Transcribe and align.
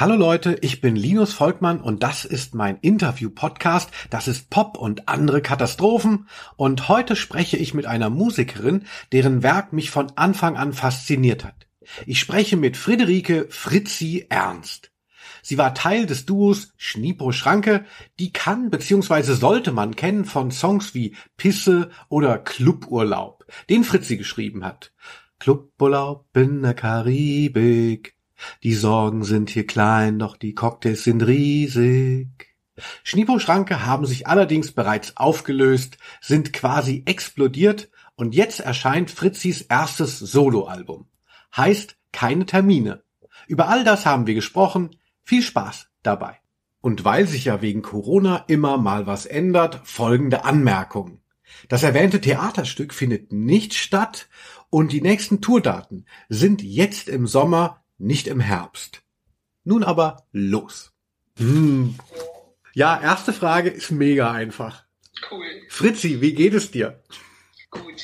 Hallo 0.00 0.16
Leute, 0.16 0.56
ich 0.62 0.80
bin 0.80 0.96
Linus 0.96 1.34
Volkmann 1.34 1.78
und 1.78 2.02
das 2.02 2.24
ist 2.24 2.54
mein 2.54 2.78
Interview-Podcast. 2.78 3.90
Das 4.08 4.28
ist 4.28 4.48
Pop 4.48 4.78
und 4.78 5.10
andere 5.10 5.42
Katastrophen. 5.42 6.26
Und 6.56 6.88
heute 6.88 7.16
spreche 7.16 7.58
ich 7.58 7.74
mit 7.74 7.84
einer 7.84 8.08
Musikerin, 8.08 8.86
deren 9.12 9.42
Werk 9.42 9.74
mich 9.74 9.90
von 9.90 10.10
Anfang 10.16 10.56
an 10.56 10.72
fasziniert 10.72 11.44
hat. 11.44 11.66
Ich 12.06 12.18
spreche 12.18 12.56
mit 12.56 12.78
Friederike 12.78 13.46
Fritzi 13.50 14.24
Ernst. 14.30 14.90
Sie 15.42 15.58
war 15.58 15.74
Teil 15.74 16.06
des 16.06 16.24
Duos 16.24 16.72
Schnipo 16.78 17.30
Schranke, 17.30 17.84
die 18.18 18.32
kann 18.32 18.70
bzw. 18.70 19.34
sollte 19.34 19.70
man 19.70 19.96
kennen 19.96 20.24
von 20.24 20.50
Songs 20.50 20.94
wie 20.94 21.14
Pisse 21.36 21.90
oder 22.08 22.38
Cluburlaub, 22.38 23.44
den 23.68 23.84
Fritzi 23.84 24.16
geschrieben 24.16 24.64
hat. 24.64 24.94
Cluburlaub 25.38 26.34
in 26.34 26.62
der 26.62 26.72
Karibik, 26.72 28.14
die 28.62 28.74
Sorgen 28.74 29.24
sind 29.24 29.50
hier 29.50 29.66
klein, 29.66 30.18
doch 30.18 30.36
die 30.36 30.54
Cocktails 30.54 31.04
sind 31.04 31.22
riesig. 31.22 32.28
Schniepo-Schranke 33.02 33.84
haben 33.84 34.06
sich 34.06 34.26
allerdings 34.26 34.72
bereits 34.72 35.16
aufgelöst, 35.16 35.98
sind 36.20 36.52
quasi 36.52 37.02
explodiert 37.06 37.90
und 38.16 38.34
jetzt 38.34 38.60
erscheint 38.60 39.10
Fritzis 39.10 39.62
erstes 39.62 40.18
Soloalbum. 40.18 41.06
Heißt 41.56 41.96
keine 42.12 42.46
Termine. 42.46 43.02
Über 43.46 43.68
all 43.68 43.84
das 43.84 44.06
haben 44.06 44.26
wir 44.26 44.34
gesprochen. 44.34 44.96
Viel 45.22 45.42
Spaß 45.42 45.88
dabei. 46.02 46.38
Und 46.80 47.04
weil 47.04 47.26
sich 47.26 47.44
ja 47.44 47.60
wegen 47.62 47.82
Corona 47.82 48.44
immer 48.48 48.78
mal 48.78 49.06
was 49.06 49.26
ändert, 49.26 49.80
folgende 49.84 50.44
Anmerkungen. 50.44 51.20
Das 51.68 51.82
erwähnte 51.82 52.20
Theaterstück 52.20 52.94
findet 52.94 53.32
nicht 53.32 53.74
statt 53.74 54.28
und 54.70 54.92
die 54.92 55.02
nächsten 55.02 55.40
Tourdaten 55.40 56.06
sind 56.28 56.62
jetzt 56.62 57.08
im 57.08 57.26
Sommer 57.26 57.79
nicht 58.00 58.26
im 58.26 58.40
Herbst. 58.40 59.02
Nun 59.64 59.84
aber 59.84 60.26
los. 60.32 60.92
Hm. 61.38 61.96
Ja, 62.74 63.00
erste 63.00 63.32
Frage 63.32 63.70
ist 63.70 63.90
mega 63.90 64.30
einfach. 64.30 64.84
Cool. 65.30 65.44
Fritzi, 65.68 66.20
wie 66.20 66.34
geht 66.34 66.54
es 66.54 66.70
dir? 66.70 67.02
Gut. 67.70 68.02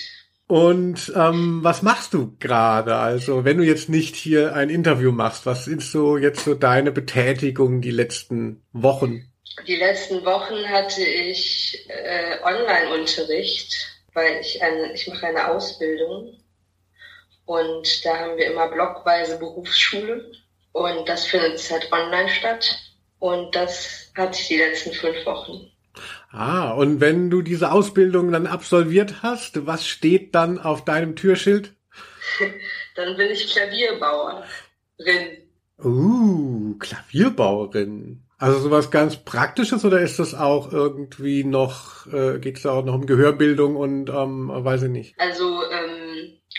Und 0.48 1.12
ähm, 1.16 1.64
was 1.64 1.82
machst 1.82 2.14
du 2.14 2.36
gerade? 2.38 2.96
Also, 2.96 3.44
wenn 3.44 3.58
du 3.58 3.64
jetzt 3.64 3.88
nicht 3.88 4.14
hier 4.14 4.54
ein 4.54 4.70
Interview 4.70 5.10
machst, 5.10 5.44
was 5.44 5.64
sind 5.64 5.82
so 5.82 6.16
jetzt 6.16 6.44
so 6.44 6.54
deine 6.54 6.92
Betätigung 6.92 7.80
die 7.80 7.90
letzten 7.90 8.62
Wochen? 8.72 9.32
Die 9.66 9.76
letzten 9.76 10.24
Wochen 10.24 10.68
hatte 10.68 11.02
ich 11.02 11.84
äh, 11.88 12.38
Online-Unterricht, 12.44 13.74
weil 14.12 14.40
ich 14.40 14.62
eine, 14.62 14.92
ich 14.92 15.08
mache 15.08 15.26
eine 15.26 15.48
Ausbildung 15.48 16.36
und 17.46 18.04
da 18.04 18.18
haben 18.18 18.36
wir 18.36 18.50
immer 18.50 18.68
blockweise 18.68 19.38
Berufsschule. 19.38 20.30
Und 20.72 21.08
das 21.08 21.24
findet 21.24 21.58
halt 21.70 21.90
online 21.90 22.28
statt. 22.28 22.78
Und 23.18 23.54
das 23.54 24.12
hatte 24.14 24.38
ich 24.38 24.48
die 24.48 24.58
letzten 24.58 24.92
fünf 24.92 25.24
Wochen. 25.24 25.70
Ah, 26.30 26.72
und 26.72 27.00
wenn 27.00 27.30
du 27.30 27.40
diese 27.40 27.72
Ausbildung 27.72 28.30
dann 28.30 28.46
absolviert 28.46 29.22
hast, 29.22 29.66
was 29.66 29.86
steht 29.86 30.34
dann 30.34 30.58
auf 30.58 30.84
deinem 30.84 31.16
Türschild? 31.16 31.72
dann 32.96 33.16
bin 33.16 33.30
ich 33.30 33.50
Klavierbauerin. 33.50 34.44
Uh, 35.82 36.76
Klavierbauerin. 36.78 38.22
Also 38.38 38.58
sowas 38.58 38.90
ganz 38.90 39.16
Praktisches 39.16 39.84
oder 39.86 40.00
ist 40.00 40.18
das 40.18 40.34
auch 40.34 40.70
irgendwie 40.70 41.42
noch, 41.42 42.06
äh, 42.12 42.38
geht 42.38 42.58
es 42.58 42.66
auch 42.66 42.84
noch 42.84 42.94
um 42.94 43.06
Gehörbildung 43.06 43.76
und 43.76 44.10
ähm, 44.10 44.50
weiß 44.52 44.82
ich 44.82 44.90
nicht? 44.90 45.14
Also 45.18 45.62
ähm, 45.62 46.05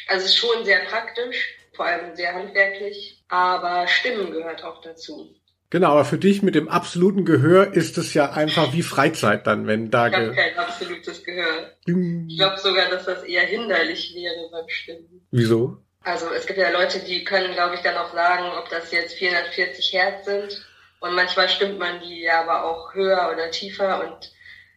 also 0.07 0.27
schon 0.27 0.65
sehr 0.65 0.79
praktisch, 0.85 1.55
vor 1.73 1.85
allem 1.85 2.15
sehr 2.15 2.33
handwerklich, 2.33 3.23
aber 3.29 3.87
Stimmen 3.87 4.31
gehört 4.31 4.63
auch 4.63 4.81
dazu. 4.81 5.33
Genau, 5.69 5.91
aber 5.91 6.05
für 6.05 6.17
dich 6.17 6.41
mit 6.43 6.55
dem 6.55 6.69
absoluten 6.69 7.25
Gehör 7.25 7.73
ist 7.73 7.97
es 7.97 8.13
ja 8.13 8.31
einfach 8.31 8.71
wie 8.71 8.83
Freizeit 8.83 9.47
dann, 9.47 9.67
wenn 9.67 9.91
da... 9.91 10.07
Ich 10.07 10.13
habe 10.15 10.33
kein 10.33 10.57
absolutes 10.57 11.23
Gehör. 11.25 11.73
Ich 11.85 12.37
glaube 12.37 12.57
sogar, 12.57 12.89
dass 12.89 13.03
das 13.05 13.23
eher 13.23 13.43
hinderlich 13.43 14.15
wäre 14.15 14.49
beim 14.49 14.69
Stimmen. 14.69 15.27
Wieso? 15.31 15.77
Also 16.03 16.27
es 16.31 16.45
gibt 16.47 16.57
ja 16.57 16.69
Leute, 16.69 16.99
die 16.99 17.25
können, 17.25 17.53
glaube 17.53 17.75
ich, 17.75 17.81
dann 17.81 17.97
auch 17.97 18.13
sagen, 18.13 18.45
ob 18.57 18.69
das 18.69 18.93
jetzt 18.93 19.15
440 19.15 19.91
Hertz 19.91 20.25
sind. 20.25 20.65
Und 21.01 21.13
manchmal 21.15 21.49
stimmt 21.49 21.79
man 21.79 21.99
die 21.99 22.21
ja 22.21 22.41
aber 22.43 22.63
auch 22.63 22.93
höher 22.93 23.29
oder 23.33 23.51
tiefer. 23.51 24.07
Und 24.07 24.31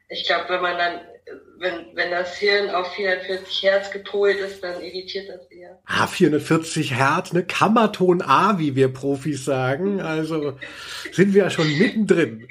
ich 0.08 0.26
glaube, 0.26 0.46
wenn 0.48 0.60
man 0.60 0.76
dann 0.76 1.00
wenn, 1.58 1.94
wenn 1.94 2.10
das 2.10 2.36
Hirn 2.36 2.70
auf 2.70 2.92
440 2.94 3.62
Hertz 3.62 3.90
gepolt 3.90 4.38
ist, 4.38 4.64
dann 4.64 4.80
irritiert 4.80 5.28
das 5.28 5.50
eher. 5.50 5.78
Ah, 5.84 6.06
440 6.06 6.94
Hertz, 6.94 7.32
ne? 7.32 7.44
Kammerton 7.44 8.22
A, 8.22 8.58
wie 8.58 8.74
wir 8.76 8.88
Profis 8.88 9.44
sagen. 9.44 10.00
Also 10.00 10.58
sind 11.12 11.34
wir 11.34 11.44
ja 11.44 11.50
schon 11.50 11.78
mittendrin. 11.78 12.48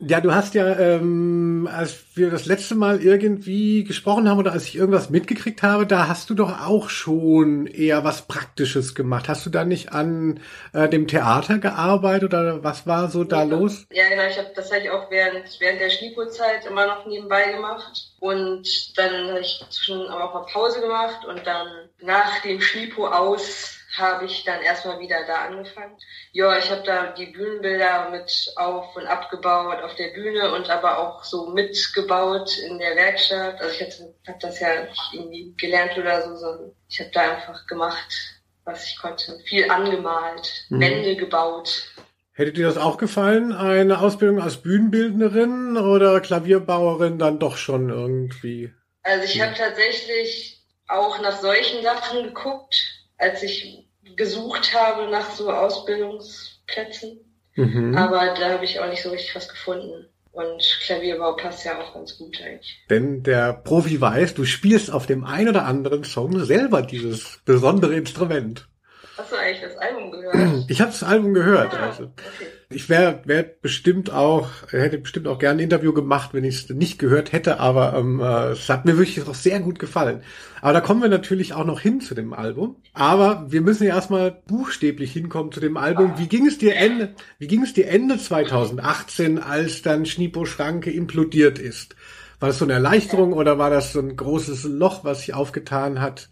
Ja, 0.00 0.20
du 0.20 0.32
hast 0.32 0.54
ja, 0.54 0.78
ähm, 0.78 1.68
als 1.72 2.04
wir 2.14 2.30
das 2.30 2.46
letzte 2.46 2.76
Mal 2.76 3.02
irgendwie 3.02 3.82
gesprochen 3.82 4.28
haben 4.28 4.38
oder 4.38 4.52
als 4.52 4.64
ich 4.66 4.76
irgendwas 4.76 5.10
mitgekriegt 5.10 5.64
habe, 5.64 5.88
da 5.88 6.06
hast 6.06 6.30
du 6.30 6.34
doch 6.34 6.64
auch 6.64 6.88
schon 6.88 7.66
eher 7.66 8.04
was 8.04 8.22
Praktisches 8.22 8.94
gemacht. 8.94 9.28
Hast 9.28 9.44
du 9.44 9.50
da 9.50 9.64
nicht 9.64 9.90
an 9.90 10.38
äh, 10.72 10.88
dem 10.88 11.08
Theater 11.08 11.58
gearbeitet 11.58 12.32
oder 12.32 12.62
was 12.62 12.86
war 12.86 13.10
so 13.10 13.24
da 13.24 13.38
ja, 13.38 13.42
los? 13.42 13.86
Ja, 13.90 14.08
genau. 14.08 14.22
Ich 14.28 14.38
hab, 14.38 14.54
das 14.54 14.70
habe 14.70 14.82
ich 14.82 14.90
auch 14.90 15.10
während, 15.10 15.58
während 15.58 15.80
der 15.80 15.90
Schnipo-Zeit 15.90 16.64
immer 16.66 16.86
noch 16.86 17.04
nebenbei 17.06 17.50
gemacht. 17.50 18.12
Und 18.20 18.96
dann 18.96 19.30
habe 19.30 19.40
ich 19.40 19.64
zwischen 19.70 20.08
auch 20.08 20.32
mal 20.32 20.46
Pause 20.52 20.80
gemacht 20.80 21.24
und 21.24 21.44
dann 21.44 21.66
nach 22.02 22.40
dem 22.42 22.60
Schnipo 22.60 23.08
aus 23.08 23.77
habe 23.98 24.26
ich 24.26 24.44
dann 24.44 24.62
erstmal 24.62 25.00
wieder 25.00 25.26
da 25.26 25.46
angefangen. 25.46 25.96
Ja, 26.32 26.58
ich 26.58 26.70
habe 26.70 26.82
da 26.84 27.12
die 27.12 27.26
Bühnenbilder 27.26 28.10
mit 28.10 28.52
auf 28.56 28.96
und 28.96 29.06
abgebaut 29.06 29.82
auf 29.82 29.94
der 29.96 30.08
Bühne 30.08 30.54
und 30.54 30.70
aber 30.70 30.98
auch 30.98 31.24
so 31.24 31.50
mitgebaut 31.50 32.56
in 32.58 32.78
der 32.78 32.96
Werkstatt. 32.96 33.60
Also 33.60 33.74
ich 33.74 34.00
habe 34.26 34.38
das 34.40 34.60
ja 34.60 34.84
nicht 34.84 35.10
irgendwie 35.12 35.54
gelernt 35.56 35.96
oder 35.98 36.22
so, 36.22 36.36
sondern 36.36 36.72
ich 36.88 37.00
habe 37.00 37.10
da 37.12 37.32
einfach 37.32 37.66
gemacht, 37.66 38.38
was 38.64 38.86
ich 38.86 38.98
konnte. 38.98 39.38
Viel 39.46 39.70
angemalt, 39.70 40.66
mhm. 40.68 40.80
Wände 40.80 41.16
gebaut. 41.16 41.92
Hätte 42.32 42.52
dir 42.52 42.66
das 42.66 42.76
auch 42.78 42.98
gefallen, 42.98 43.52
eine 43.52 44.00
Ausbildung 44.00 44.40
als 44.40 44.62
Bühnenbildnerin 44.62 45.76
oder 45.76 46.20
Klavierbauerin 46.20 47.18
dann 47.18 47.40
doch 47.40 47.56
schon 47.56 47.90
irgendwie? 47.90 48.72
Also 49.02 49.24
ich 49.24 49.40
habe 49.40 49.54
tatsächlich 49.54 50.62
auch 50.86 51.20
nach 51.20 51.40
solchen 51.40 51.82
Sachen 51.82 52.22
geguckt, 52.22 52.76
als 53.18 53.42
ich 53.42 53.87
gesucht 54.16 54.74
habe 54.74 55.10
nach 55.10 55.30
so 55.30 55.50
Ausbildungsplätzen. 55.52 57.20
Mhm. 57.54 57.96
Aber 57.96 58.34
da 58.34 58.50
habe 58.50 58.64
ich 58.64 58.78
auch 58.80 58.88
nicht 58.88 59.02
so 59.02 59.10
richtig 59.10 59.34
was 59.34 59.48
gefunden. 59.48 60.06
Und 60.32 60.62
Klavierbau 60.84 61.34
passt 61.34 61.64
ja 61.64 61.80
auch 61.80 61.94
ganz 61.94 62.16
gut 62.16 62.40
eigentlich. 62.40 62.84
Denn 62.88 63.24
der 63.24 63.54
Profi 63.54 64.00
weiß, 64.00 64.34
du 64.34 64.44
spielst 64.44 64.90
auf 64.92 65.06
dem 65.06 65.24
einen 65.24 65.48
oder 65.48 65.64
anderen 65.64 66.04
Song 66.04 66.44
selber 66.44 66.82
dieses 66.82 67.40
besondere 67.44 67.96
Instrument. 67.96 68.68
Hast 69.16 69.32
du 69.32 69.36
eigentlich 69.36 69.62
das 69.62 69.76
Album 69.78 70.12
gehört? 70.12 70.70
Ich 70.70 70.80
habe 70.80 70.92
das 70.92 71.02
Album 71.02 71.34
gehört. 71.34 71.74
Ah, 71.74 71.88
also. 71.88 72.04
Okay. 72.04 72.46
Ich 72.70 72.90
wäre 72.90 73.22
wär 73.24 73.44
bestimmt 73.44 74.12
auch, 74.12 74.50
hätte 74.70 74.98
bestimmt 74.98 75.26
auch 75.26 75.38
gerne 75.38 75.60
ein 75.60 75.64
Interview 75.64 75.94
gemacht, 75.94 76.34
wenn 76.34 76.44
ich 76.44 76.56
es 76.56 76.68
nicht 76.68 76.98
gehört 76.98 77.32
hätte, 77.32 77.60
aber 77.60 77.94
ähm, 77.94 78.20
äh, 78.20 78.48
es 78.48 78.68
hat 78.68 78.84
mir 78.84 78.98
wirklich 78.98 79.26
auch 79.26 79.34
sehr 79.34 79.60
gut 79.60 79.78
gefallen. 79.78 80.22
Aber 80.60 80.74
da 80.74 80.82
kommen 80.82 81.00
wir 81.00 81.08
natürlich 81.08 81.54
auch 81.54 81.64
noch 81.64 81.80
hin 81.80 82.02
zu 82.02 82.14
dem 82.14 82.34
Album. 82.34 82.76
Aber 82.92 83.46
wir 83.48 83.62
müssen 83.62 83.84
ja 83.84 83.94
erstmal 83.94 84.42
buchstäblich 84.46 85.14
hinkommen 85.14 85.50
zu 85.50 85.60
dem 85.60 85.78
Album. 85.78 86.18
Wie 86.18 86.28
ging 86.28 86.46
es 86.46 86.58
dir 86.58 86.76
Ende, 86.76 87.14
wie 87.38 87.46
ging 87.46 87.62
es 87.62 87.72
dir 87.72 87.88
Ende 87.88 88.18
2018, 88.18 89.38
als 89.38 89.80
dann 89.80 90.04
Schnipo 90.04 90.44
Schranke 90.44 90.90
implodiert 90.90 91.58
ist? 91.58 91.96
War 92.38 92.50
das 92.50 92.58
so 92.58 92.66
eine 92.66 92.74
Erleichterung 92.74 93.32
oder 93.32 93.56
war 93.56 93.70
das 93.70 93.94
so 93.94 94.00
ein 94.00 94.14
großes 94.14 94.64
Loch, 94.64 95.04
was 95.04 95.20
sich 95.20 95.32
aufgetan 95.32 96.02
hat? 96.02 96.28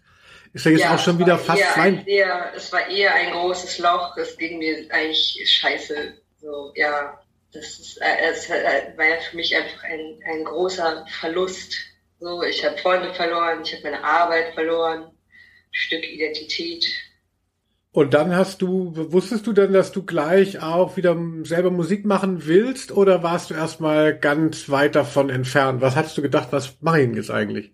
Ist 0.53 0.65
ja 0.65 0.71
jetzt 0.71 0.81
ja, 0.81 0.93
auch 0.93 0.99
schon 0.99 1.17
wieder 1.17 1.39
fast 1.39 1.63
zwei. 1.73 2.03
Eher, 2.05 2.51
es 2.55 2.71
war 2.71 2.87
eher 2.87 3.13
ein 3.15 3.31
großes 3.31 3.79
Loch. 3.79 4.15
Es 4.17 4.37
ging 4.37 4.59
mir 4.59 4.85
eigentlich 4.91 5.41
scheiße 5.45 6.13
so, 6.39 6.71
ja, 6.75 7.19
das 7.53 7.79
ist, 7.79 7.97
äh, 8.01 8.29
es 8.29 8.49
äh, 8.49 8.93
war 8.95 9.05
ja 9.05 9.19
für 9.29 9.35
mich 9.35 9.55
einfach 9.55 9.83
ein, 9.83 10.19
ein 10.29 10.43
großer 10.43 11.05
Verlust. 11.19 11.75
So, 12.19 12.43
ich 12.43 12.65
habe 12.65 12.77
Freunde 12.77 13.13
verloren, 13.13 13.61
ich 13.63 13.73
habe 13.73 13.83
meine 13.83 14.03
Arbeit 14.03 14.53
verloren, 14.53 15.11
Stück 15.71 16.03
Identität. 16.03 16.85
Und 17.91 18.13
dann 18.13 18.35
hast 18.35 18.61
du, 18.61 18.91
wusstest 19.11 19.47
du 19.47 19.53
denn, 19.53 19.73
dass 19.73 19.91
du 19.91 20.03
gleich 20.03 20.61
auch 20.61 20.97
wieder 20.97 21.17
selber 21.43 21.71
Musik 21.71 22.05
machen 22.05 22.45
willst 22.45 22.91
oder 22.91 23.23
warst 23.23 23.49
du 23.49 23.55
erstmal 23.55 24.17
ganz 24.17 24.69
weit 24.69 24.95
davon 24.95 25.29
entfernt? 25.29 25.81
Was 25.81 25.95
hast 25.95 26.17
du 26.17 26.21
gedacht, 26.21 26.49
was 26.51 26.79
mache 26.81 27.01
ich 27.01 27.07
denn 27.07 27.15
jetzt 27.15 27.31
eigentlich? 27.31 27.71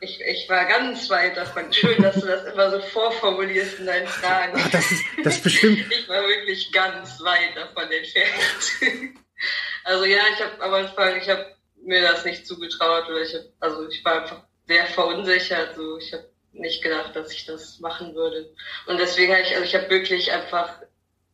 Ich, 0.00 0.20
ich 0.20 0.48
war 0.48 0.64
ganz 0.66 1.10
weit 1.10 1.36
davon. 1.36 1.72
Schön, 1.72 2.00
dass 2.02 2.14
du 2.14 2.26
das 2.26 2.44
immer 2.44 2.70
so 2.70 2.80
vorformulierst 2.80 3.80
in 3.80 3.86
deinen 3.86 4.06
Fragen. 4.06 4.52
Ach, 4.56 4.70
das 4.70 4.92
ist 4.92 5.04
das 5.24 5.42
bestimmt. 5.42 5.90
ich 5.90 6.08
war 6.08 6.22
wirklich 6.22 6.70
ganz 6.70 7.20
weit 7.20 7.56
davon 7.56 7.90
entfernt. 7.90 9.12
also 9.84 10.04
ja, 10.04 10.22
ich 10.32 10.42
habe 10.42 10.62
am 10.62 10.74
Anfang, 10.74 11.16
ich 11.20 11.28
habe 11.28 11.56
mir 11.82 12.02
das 12.02 12.24
nicht 12.24 12.46
zugetraut 12.46 13.08
oder 13.08 13.22
ich 13.22 13.34
hab, 13.34 13.42
also 13.60 13.88
ich 13.88 14.04
war 14.04 14.22
einfach 14.22 14.42
sehr 14.66 14.86
verunsichert. 14.86 15.74
So, 15.74 15.98
ich 15.98 16.12
habe 16.12 16.30
nicht 16.52 16.82
gedacht, 16.82 17.16
dass 17.16 17.32
ich 17.32 17.46
das 17.46 17.80
machen 17.80 18.14
würde. 18.14 18.54
Und 18.86 18.98
deswegen 18.98 19.32
habe 19.32 19.42
ich, 19.42 19.52
also 19.54 19.64
ich 19.64 19.74
habe 19.74 19.90
wirklich 19.90 20.30
einfach 20.30 20.80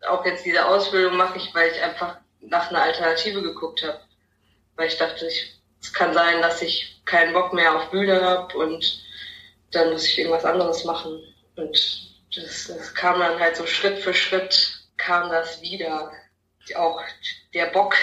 auch 0.09 0.25
jetzt 0.25 0.45
diese 0.45 0.65
Ausbildung 0.65 1.17
mache 1.17 1.39
ich, 1.39 1.55
weil 1.55 1.71
ich 1.71 1.83
einfach 1.83 2.19
nach 2.41 2.71
einer 2.71 2.83
Alternative 2.83 3.43
geguckt 3.43 3.83
habe. 3.83 4.01
Weil 4.77 4.89
ich 4.89 4.97
dachte, 4.97 5.27
ich, 5.27 5.61
es 5.81 5.93
kann 5.93 6.15
sein, 6.15 6.41
dass 6.43 6.63
ich 6.63 6.94
keinen 7.05 7.33
Bock 7.33 7.53
mehr 7.53 7.75
auf 7.75 7.91
Bühne 7.91 8.21
habe 8.21 8.57
und 8.57 9.03
dann 9.73 9.91
muss 9.93 10.07
ich 10.07 10.19
irgendwas 10.19 10.45
anderes 10.45 10.85
machen. 10.85 11.21
Und 11.57 12.15
das, 12.35 12.67
das 12.67 12.95
kam 12.95 13.19
dann 13.19 13.39
halt 13.39 13.57
so 13.57 13.67
Schritt 13.67 13.99
für 13.99 14.15
Schritt 14.15 14.85
kam 14.97 15.31
das 15.31 15.61
wieder. 15.61 16.13
Auch 16.77 17.01
der 17.53 17.67
Bock 17.67 17.95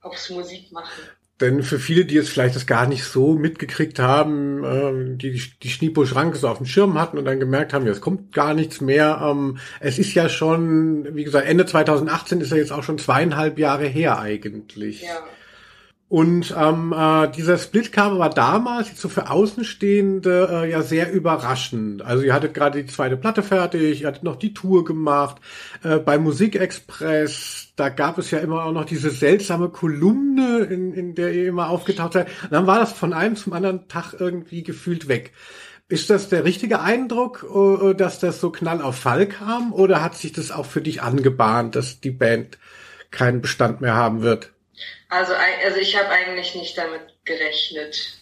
aufs 0.00 0.30
Musikmachen. 0.30 1.04
Denn 1.40 1.62
für 1.62 1.78
viele, 1.78 2.04
die 2.04 2.16
jetzt 2.16 2.30
vielleicht 2.30 2.56
das 2.56 2.66
gar 2.66 2.88
nicht 2.88 3.04
so 3.04 3.34
mitgekriegt 3.34 4.00
haben, 4.00 4.64
äh, 4.64 5.16
die 5.16 5.40
die 5.62 5.68
Schniepo-Schranke 5.68 6.36
so 6.36 6.48
auf 6.48 6.56
dem 6.56 6.66
Schirm 6.66 6.98
hatten 6.98 7.16
und 7.16 7.26
dann 7.26 7.38
gemerkt 7.38 7.72
haben, 7.72 7.86
ja, 7.86 7.92
es 7.92 8.00
kommt 8.00 8.32
gar 8.32 8.54
nichts 8.54 8.80
mehr. 8.80 9.20
Ähm, 9.22 9.58
es 9.78 10.00
ist 10.00 10.14
ja 10.14 10.28
schon, 10.28 11.14
wie 11.14 11.22
gesagt, 11.22 11.46
Ende 11.46 11.64
2018 11.64 12.40
ist 12.40 12.50
ja 12.50 12.56
jetzt 12.56 12.72
auch 12.72 12.82
schon 12.82 12.98
zweieinhalb 12.98 13.56
Jahre 13.56 13.86
her 13.86 14.18
eigentlich. 14.18 15.02
Ja. 15.02 15.22
Und 16.08 16.54
ähm, 16.56 16.94
äh, 16.96 17.28
dieser 17.30 17.58
Split 17.58 17.92
kam 17.92 18.14
aber 18.14 18.30
damals 18.30 18.98
so 18.98 19.10
für 19.10 19.28
Außenstehende 19.28 20.48
äh, 20.50 20.70
ja 20.70 20.80
sehr 20.80 21.12
überraschend. 21.12 22.00
Also 22.00 22.24
ihr 22.24 22.32
hattet 22.32 22.54
gerade 22.54 22.82
die 22.82 22.90
zweite 22.90 23.18
Platte 23.18 23.42
fertig, 23.42 24.00
ihr 24.00 24.08
hattet 24.08 24.22
noch 24.22 24.36
die 24.36 24.54
Tour 24.54 24.86
gemacht. 24.86 25.36
Äh, 25.82 25.98
bei 25.98 26.16
Musikexpress, 26.16 27.72
da 27.76 27.90
gab 27.90 28.16
es 28.16 28.30
ja 28.30 28.38
immer 28.38 28.64
auch 28.64 28.72
noch 28.72 28.86
diese 28.86 29.10
seltsame 29.10 29.68
Kolumne, 29.68 30.60
in, 30.60 30.94
in 30.94 31.14
der 31.14 31.34
ihr 31.34 31.46
immer 31.46 31.68
aufgetaucht 31.68 32.14
seid. 32.14 32.28
Und 32.44 32.52
dann 32.52 32.66
war 32.66 32.78
das 32.78 32.92
von 32.92 33.12
einem 33.12 33.36
zum 33.36 33.52
anderen 33.52 33.86
Tag 33.88 34.14
irgendwie 34.18 34.62
gefühlt 34.62 35.08
weg. 35.08 35.32
Ist 35.90 36.08
das 36.08 36.30
der 36.30 36.44
richtige 36.44 36.80
Eindruck, 36.80 37.44
äh, 37.54 37.92
dass 37.92 38.18
das 38.18 38.40
so 38.40 38.50
knall 38.50 38.80
auf 38.80 38.96
Fall 38.96 39.26
kam? 39.26 39.74
Oder 39.74 40.00
hat 40.02 40.16
sich 40.16 40.32
das 40.32 40.52
auch 40.52 40.66
für 40.66 40.80
dich 40.80 41.02
angebahnt, 41.02 41.76
dass 41.76 42.00
die 42.00 42.12
Band 42.12 42.58
keinen 43.10 43.42
Bestand 43.42 43.82
mehr 43.82 43.94
haben 43.94 44.22
wird? 44.22 44.52
Also, 45.08 45.34
also 45.34 45.78
ich 45.78 45.96
habe 45.96 46.10
eigentlich 46.10 46.54
nicht 46.54 46.76
damit 46.76 47.14
gerechnet, 47.24 48.18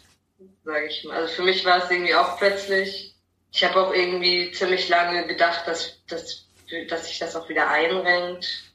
sage 0.64 0.86
ich 0.86 1.04
mal. 1.04 1.16
Also 1.16 1.34
für 1.34 1.42
mich 1.42 1.64
war 1.64 1.84
es 1.84 1.90
irgendwie 1.90 2.14
auch 2.14 2.38
plötzlich. 2.38 3.14
Ich 3.52 3.64
habe 3.64 3.80
auch 3.80 3.92
irgendwie 3.92 4.52
ziemlich 4.52 4.88
lange 4.88 5.26
gedacht, 5.26 5.66
dass, 5.66 6.04
dass, 6.06 6.46
dass 6.88 7.08
sich 7.08 7.18
das 7.18 7.34
auch 7.34 7.48
wieder 7.48 7.68
einrenkt. 7.68 8.72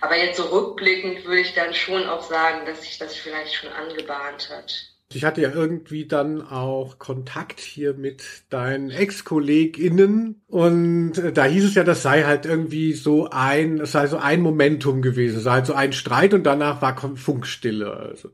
Aber 0.00 0.16
jetzt 0.16 0.36
so 0.36 0.44
rückblickend 0.44 1.24
würde 1.24 1.40
ich 1.40 1.54
dann 1.54 1.74
schon 1.74 2.08
auch 2.08 2.22
sagen, 2.22 2.66
dass 2.66 2.82
sich 2.82 2.98
das 2.98 3.14
vielleicht 3.14 3.54
schon 3.54 3.72
angebahnt 3.72 4.50
hat. 4.50 4.95
Ich 5.12 5.24
hatte 5.24 5.40
ja 5.40 5.50
irgendwie 5.52 6.06
dann 6.06 6.42
auch 6.42 6.98
Kontakt 6.98 7.60
hier 7.60 7.94
mit 7.94 8.24
deinen 8.50 8.90
Ex-KollegInnen 8.90 10.42
und 10.48 11.18
äh, 11.18 11.32
da 11.32 11.44
hieß 11.44 11.64
es 11.64 11.74
ja, 11.74 11.84
das 11.84 12.02
sei 12.02 12.24
halt 12.24 12.44
irgendwie 12.44 12.92
so 12.92 13.30
ein, 13.30 13.80
es 13.80 13.92
sei 13.92 14.08
so 14.08 14.16
ein 14.16 14.40
Momentum 14.40 15.02
gewesen, 15.02 15.38
es 15.38 15.44
sei 15.44 15.52
halt 15.52 15.66
so 15.66 15.74
ein 15.74 15.92
Streit 15.92 16.34
und 16.34 16.42
danach 16.42 16.82
war 16.82 16.96
Funkstille. 17.16 17.92
Also, 17.92 18.30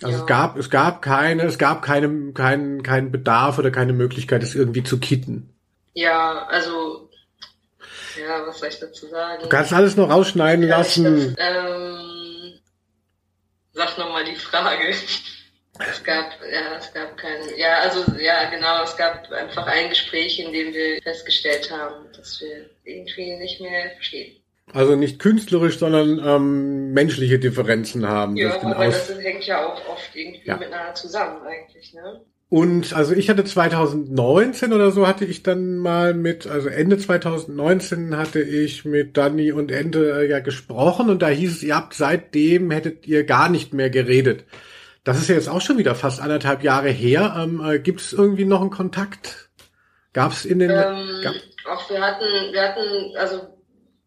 also 0.00 0.16
ja. 0.16 0.20
es 0.20 0.26
gab, 0.26 0.56
es 0.56 0.70
gab 0.70 1.02
keine, 1.02 1.42
es 1.42 1.58
gab 1.58 1.82
keinen, 1.82 2.34
keinen, 2.34 2.84
keinen 2.84 3.10
Bedarf 3.10 3.58
oder 3.58 3.72
keine 3.72 3.92
Möglichkeit, 3.92 4.44
es 4.44 4.54
irgendwie 4.54 4.84
zu 4.84 5.00
kitten. 5.00 5.52
Ja, 5.94 6.46
also, 6.46 7.10
ja, 8.20 8.46
was 8.46 8.60
soll 8.60 8.68
ich 8.68 8.78
dazu 8.78 9.08
sagen? 9.08 9.42
Du 9.42 9.48
kannst 9.48 9.72
alles 9.72 9.96
noch 9.96 10.08
rausschneiden 10.08 10.68
ja, 10.68 10.78
lassen. 10.78 11.34
Das, 11.36 11.46
ähm, 11.48 12.60
sag 13.72 13.98
nochmal 13.98 14.24
die 14.24 14.36
Frage. 14.36 14.94
Es 15.78 16.04
gab, 16.04 16.26
ja, 16.52 16.76
es 16.78 16.92
gab 16.92 17.16
kein, 17.16 17.40
ja, 17.56 17.78
also, 17.80 18.04
ja, 18.18 18.50
genau, 18.50 18.82
es 18.84 18.94
gab 18.96 19.30
einfach 19.32 19.66
ein 19.66 19.88
Gespräch, 19.88 20.38
in 20.38 20.52
dem 20.52 20.74
wir 20.74 21.00
festgestellt 21.02 21.70
haben, 21.70 22.06
dass 22.14 22.40
wir 22.42 22.68
irgendwie 22.84 23.36
nicht 23.36 23.60
mehr 23.60 23.90
verstehen. 23.92 24.36
Also 24.74 24.96
nicht 24.96 25.18
künstlerisch, 25.18 25.78
sondern 25.78 26.20
ähm, 26.24 26.92
menschliche 26.92 27.38
Differenzen 27.38 28.06
haben. 28.06 28.36
Ja, 28.36 28.54
das 28.54 28.64
aber 28.64 28.84
das 28.84 29.18
hängt 29.18 29.44
ja 29.46 29.66
auch 29.66 29.88
oft 29.88 30.14
irgendwie 30.14 30.46
ja. 30.46 30.56
miteinander 30.56 30.94
zusammen 30.94 31.42
eigentlich, 31.46 31.92
ne? 31.94 32.20
Und 32.48 32.92
also 32.92 33.14
ich 33.14 33.30
hatte 33.30 33.44
2019 33.44 34.74
oder 34.74 34.90
so 34.90 35.06
hatte 35.06 35.24
ich 35.24 35.42
dann 35.42 35.78
mal 35.78 36.12
mit, 36.12 36.46
also 36.46 36.68
Ende 36.68 36.98
2019 36.98 38.14
hatte 38.18 38.42
ich 38.42 38.84
mit 38.84 39.16
Danny 39.16 39.52
und 39.52 39.72
Ende 39.72 40.20
äh, 40.20 40.28
ja 40.28 40.38
gesprochen 40.40 41.08
und 41.08 41.22
da 41.22 41.28
hieß 41.28 41.50
es, 41.50 41.62
ihr 41.62 41.76
habt 41.76 41.94
seitdem 41.94 42.70
hättet 42.70 43.06
ihr 43.06 43.24
gar 43.24 43.48
nicht 43.48 43.72
mehr 43.72 43.88
geredet. 43.88 44.44
Das 45.04 45.18
ist 45.18 45.28
ja 45.28 45.34
jetzt 45.34 45.48
auch 45.48 45.60
schon 45.60 45.78
wieder 45.78 45.94
fast 45.94 46.20
anderthalb 46.20 46.62
Jahre 46.62 46.90
her. 46.90 47.34
Ähm, 47.36 47.64
äh, 47.64 47.78
Gibt 47.78 48.00
es 48.00 48.12
irgendwie 48.12 48.44
noch 48.44 48.60
einen 48.60 48.70
Kontakt? 48.70 49.50
Gab 50.12 50.32
es 50.32 50.44
in 50.44 50.58
den... 50.60 50.70
Ähm, 50.70 51.20
gab 51.22 51.34
auch 51.64 51.88
wir 51.90 52.00
hatten, 52.00 52.52
wir 52.52 52.62
hatten 52.62 53.16
also 53.16 53.52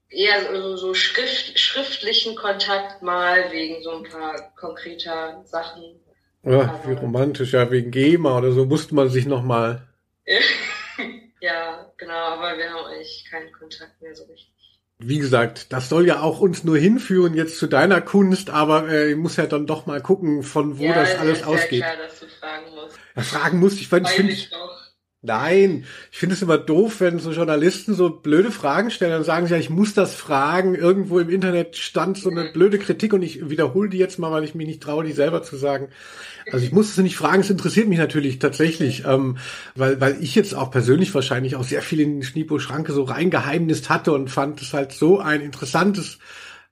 eher 0.10 0.54
so, 0.54 0.78
so 0.78 0.94
Schrift, 0.94 1.58
schriftlichen 1.60 2.36
Kontakt 2.36 3.02
mal 3.02 3.52
wegen 3.52 3.82
so 3.82 3.92
ein 3.92 4.04
paar 4.04 4.54
konkreter 4.56 5.42
Sachen. 5.46 6.00
Ja, 6.44 6.80
wie 6.86 6.94
romantisch, 6.94 7.54
ja, 7.54 7.70
wegen 7.72 7.92
GEMA 7.92 8.38
oder 8.38 8.52
so 8.52 8.66
musste 8.66 8.94
man 8.94 9.10
sich 9.10 9.26
nochmal. 9.26 9.88
ja, 11.42 11.92
genau, 11.98 12.14
aber 12.14 12.58
wir 12.58 12.70
haben 12.70 12.86
eigentlich 12.86 13.26
keinen 13.30 13.52
Kontakt 13.52 14.02
mehr 14.02 14.16
so 14.16 14.24
richtig 14.26 14.55
wie 15.00 15.20
gesagt, 15.20 15.74
das 15.74 15.90
soll 15.90 16.08
ja 16.08 16.22
auch 16.22 16.40
uns 16.40 16.64
nur 16.64 16.78
hinführen 16.78 17.34
jetzt 17.34 17.58
zu 17.58 17.68
deiner 17.68 18.02
Kunst, 18.02 18.50
aber 18.50 18.90
äh, 18.90 19.12
ich 19.12 19.18
muss 19.18 19.36
ja 19.36 19.46
dann 19.46 19.68
doch 19.68 19.86
mal 19.86 20.02
gucken, 20.02 20.42
von 20.44 20.78
wo 20.78 20.86
ja, 20.86 20.94
das 20.94 21.16
alles 21.16 21.40
ist 21.40 21.48
ausgeht. 21.48 21.82
Ja, 21.82 21.94
klar, 21.94 22.08
dass 22.08 22.20
du 22.20 22.26
fragen 22.28 22.76
musst. 22.76 22.98
Ja, 23.16 23.22
fragen 23.22 23.60
musst, 23.60 23.82
ich 23.82 23.88
fand, 23.88 24.08
ich 24.08 24.14
finde, 24.14 24.36
Nein, 25.26 25.86
ich 26.12 26.20
finde 26.20 26.36
es 26.36 26.42
immer 26.44 26.60
doof, 26.60 27.02
wenn 27.02 27.18
so 27.18 27.32
Journalisten 27.32 27.96
so 27.96 28.10
blöde 28.12 28.52
Fragen 28.52 28.92
stellen, 28.92 29.12
dann 29.12 29.24
sagen 29.24 29.48
sie 29.48 29.54
ja, 29.54 29.60
ich 29.60 29.72
muss 29.72 29.96
das 29.96 30.14
fragen. 30.14 30.76
Irgendwo 30.76 31.18
im 31.20 31.30
Internet 31.30 31.78
stand 31.78 32.18
so 32.18 32.30
eine 32.30 32.52
blöde 32.52 32.78
Kritik 32.78 33.12
und 33.12 33.24
ich 33.24 33.50
wiederhole 33.50 33.90
die 33.90 33.98
jetzt 33.98 34.20
mal, 34.20 34.32
weil 34.32 34.44
ich 34.44 34.54
mich 34.54 34.68
nicht 34.68 34.84
traue, 34.84 35.04
die 35.04 35.14
selber 35.14 35.42
zu 35.42 35.56
sagen. 35.56 35.88
Also 36.52 36.64
ich 36.64 36.72
muss 36.72 36.92
es 36.92 36.98
nicht 36.98 37.18
fragen, 37.18 37.42
es 37.42 37.50
interessiert 37.50 37.88
mich 37.88 37.98
natürlich 37.98 38.38
tatsächlich, 38.38 39.04
ähm, 39.06 39.38
weil, 39.74 40.00
weil 40.00 40.18
ich 40.22 40.36
jetzt 40.36 40.54
auch 40.54 40.70
persönlich 40.70 41.14
wahrscheinlich 41.16 41.56
auch 41.56 41.64
sehr 41.64 41.82
viel 41.82 42.02
in 42.02 42.22
Schnipo 42.22 42.60
Schranke 42.60 42.94
so 42.94 43.04
reingeheimnist 43.04 43.90
hatte 43.90 44.12
und 44.12 44.30
fand 44.30 44.62
es 44.62 44.74
halt 44.74 44.92
so 44.92 45.20
ein 45.20 45.42
interessantes, 45.42 46.20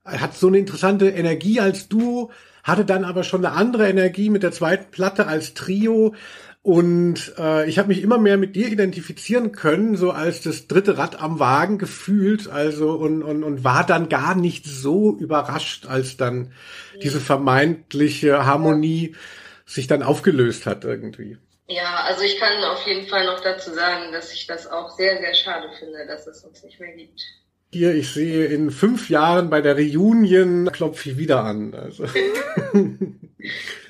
hat 0.04 0.36
so 0.36 0.46
eine 0.46 0.58
interessante 0.58 1.08
Energie 1.08 1.58
als 1.58 1.88
Duo, 1.88 2.30
hatte 2.62 2.84
dann 2.84 3.04
aber 3.04 3.24
schon 3.24 3.44
eine 3.44 3.56
andere 3.56 3.88
Energie 3.88 4.30
mit 4.30 4.44
der 4.44 4.52
zweiten 4.52 4.92
Platte 4.92 5.26
als 5.26 5.54
Trio 5.54 6.14
und 6.64 7.34
äh, 7.38 7.68
ich 7.68 7.78
habe 7.78 7.88
mich 7.88 8.00
immer 8.00 8.16
mehr 8.16 8.38
mit 8.38 8.56
dir 8.56 8.68
identifizieren 8.68 9.52
können, 9.52 9.98
so 9.98 10.12
als 10.12 10.40
das 10.40 10.66
dritte 10.66 10.96
Rad 10.96 11.20
am 11.20 11.38
Wagen 11.38 11.76
gefühlt, 11.76 12.48
also 12.48 12.92
und, 12.92 13.22
und, 13.22 13.44
und 13.44 13.64
war 13.64 13.84
dann 13.84 14.08
gar 14.08 14.34
nicht 14.34 14.64
so 14.64 15.14
überrascht, 15.14 15.84
als 15.84 16.16
dann 16.16 16.54
diese 17.02 17.20
vermeintliche 17.20 18.46
Harmonie 18.46 19.14
sich 19.66 19.88
dann 19.88 20.02
aufgelöst 20.02 20.64
hat 20.64 20.84
irgendwie. 20.84 21.36
Ja, 21.66 22.02
also 22.06 22.22
ich 22.22 22.38
kann 22.38 22.64
auf 22.64 22.86
jeden 22.86 23.08
Fall 23.08 23.26
noch 23.26 23.40
dazu 23.40 23.70
sagen, 23.70 24.10
dass 24.12 24.32
ich 24.32 24.46
das 24.46 24.66
auch 24.66 24.96
sehr, 24.96 25.18
sehr 25.18 25.34
schade 25.34 25.68
finde, 25.78 26.06
dass 26.06 26.26
es 26.26 26.44
uns 26.44 26.62
nicht 26.62 26.80
mehr 26.80 26.96
gibt. 26.96 27.20
Hier, 27.74 27.94
ich 27.94 28.08
sehe 28.08 28.46
in 28.46 28.70
fünf 28.70 29.10
Jahren 29.10 29.50
bei 29.50 29.60
der 29.60 29.76
Reunion 29.76 30.72
klopfe 30.72 31.10
ich 31.10 31.18
wieder 31.18 31.44
an. 31.44 31.74
Also. 31.74 32.06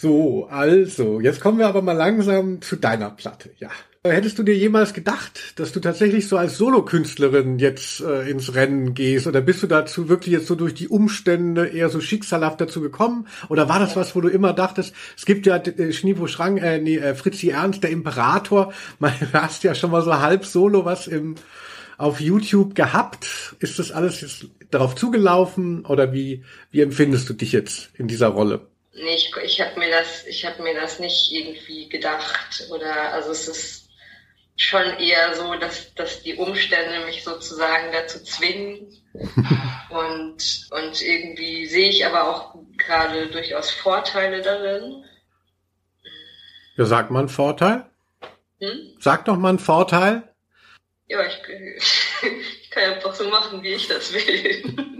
So, 0.00 0.46
also, 0.46 1.20
jetzt 1.20 1.42
kommen 1.42 1.58
wir 1.58 1.68
aber 1.68 1.82
mal 1.82 1.92
langsam 1.92 2.62
zu 2.62 2.76
deiner 2.76 3.10
Platte, 3.10 3.50
ja. 3.58 3.68
Hättest 4.02 4.38
du 4.38 4.42
dir 4.42 4.56
jemals 4.56 4.94
gedacht, 4.94 5.60
dass 5.60 5.72
du 5.72 5.80
tatsächlich 5.80 6.26
so 6.26 6.38
als 6.38 6.56
Solokünstlerin 6.56 7.58
jetzt 7.58 8.00
äh, 8.00 8.30
ins 8.30 8.54
Rennen 8.54 8.94
gehst? 8.94 9.26
Oder 9.26 9.42
bist 9.42 9.62
du 9.62 9.66
dazu 9.66 10.08
wirklich 10.08 10.32
jetzt 10.32 10.46
so 10.46 10.54
durch 10.54 10.72
die 10.72 10.88
Umstände 10.88 11.66
eher 11.66 11.90
so 11.90 12.00
schicksalhaft 12.00 12.62
dazu 12.62 12.80
gekommen? 12.80 13.26
Oder 13.50 13.68
war 13.68 13.78
das 13.78 13.94
was, 13.94 14.16
wo 14.16 14.22
du 14.22 14.28
immer 14.28 14.54
dachtest, 14.54 14.94
es 15.18 15.26
gibt 15.26 15.44
ja 15.44 15.56
äh, 15.56 15.92
Schniepo 15.92 16.28
Schrang, 16.28 16.56
äh, 16.56 16.78
nee, 16.78 16.96
äh, 16.96 17.14
Fritzi 17.14 17.50
Ernst, 17.50 17.82
der 17.82 17.90
Imperator, 17.90 18.72
man 19.00 19.12
hast 19.34 19.64
ja 19.64 19.74
schon 19.74 19.90
mal 19.90 20.00
so 20.00 20.18
halb 20.18 20.46
solo 20.46 20.86
was 20.86 21.08
im 21.08 21.34
auf 21.98 22.22
YouTube 22.22 22.74
gehabt. 22.74 23.54
Ist 23.58 23.78
das 23.78 23.92
alles 23.92 24.22
jetzt 24.22 24.46
darauf 24.70 24.94
zugelaufen? 24.94 25.84
Oder 25.84 26.14
wie, 26.14 26.42
wie 26.70 26.80
empfindest 26.80 27.28
du 27.28 27.34
dich 27.34 27.52
jetzt 27.52 27.90
in 27.98 28.08
dieser 28.08 28.28
Rolle? 28.28 28.69
Nee, 28.92 29.14
ich, 29.14 29.32
ich 29.42 29.60
habe 29.60 29.78
mir 29.78 29.90
das, 29.90 30.26
ich 30.26 30.44
habe 30.44 30.62
mir 30.62 30.74
das 30.74 30.98
nicht 30.98 31.30
irgendwie 31.32 31.88
gedacht 31.88 32.66
oder 32.70 33.12
also 33.12 33.30
es 33.30 33.46
ist 33.46 33.88
schon 34.56 34.98
eher 34.98 35.34
so, 35.34 35.54
dass, 35.54 35.94
dass 35.94 36.22
die 36.22 36.34
Umstände 36.34 37.06
mich 37.06 37.24
sozusagen 37.24 37.92
dazu 37.92 38.22
zwingen 38.22 38.92
und, 39.90 40.68
und 40.70 41.02
irgendwie 41.02 41.66
sehe 41.66 41.88
ich 41.88 42.04
aber 42.04 42.28
auch 42.28 42.54
gerade 42.76 43.28
durchaus 43.28 43.70
Vorteile 43.70 44.42
darin. 44.42 45.04
Ja, 46.76 46.84
sagt 46.84 47.10
man 47.10 47.28
Vorteil? 47.28 47.86
Hm? 48.60 48.96
Sag 49.00 49.24
doch 49.24 49.36
mal 49.36 49.50
einen 49.50 49.58
Vorteil. 49.58 50.22
Ja, 51.06 51.24
ich, 51.26 51.40
ich 52.22 52.70
kann 52.70 52.94
einfach 52.94 53.14
so 53.14 53.28
machen, 53.28 53.62
wie 53.62 53.74
ich 53.74 53.88
das 53.88 54.12
will. 54.12 54.99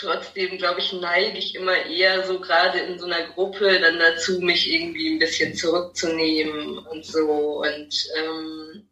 trotzdem, 0.00 0.58
glaube 0.58 0.80
ich, 0.80 0.92
neige 0.92 1.38
ich 1.38 1.54
immer 1.54 1.76
eher 1.86 2.26
so 2.26 2.40
gerade 2.40 2.78
in 2.78 2.98
so 2.98 3.06
einer 3.06 3.28
Gruppe 3.34 3.78
dann 3.80 3.98
dazu, 3.98 4.40
mich 4.40 4.72
irgendwie 4.72 5.12
ein 5.12 5.18
bisschen 5.18 5.54
zurückzunehmen 5.54 6.78
und 6.78 7.04
so. 7.04 7.62
Und 7.62 8.08
ähm, 8.16 8.86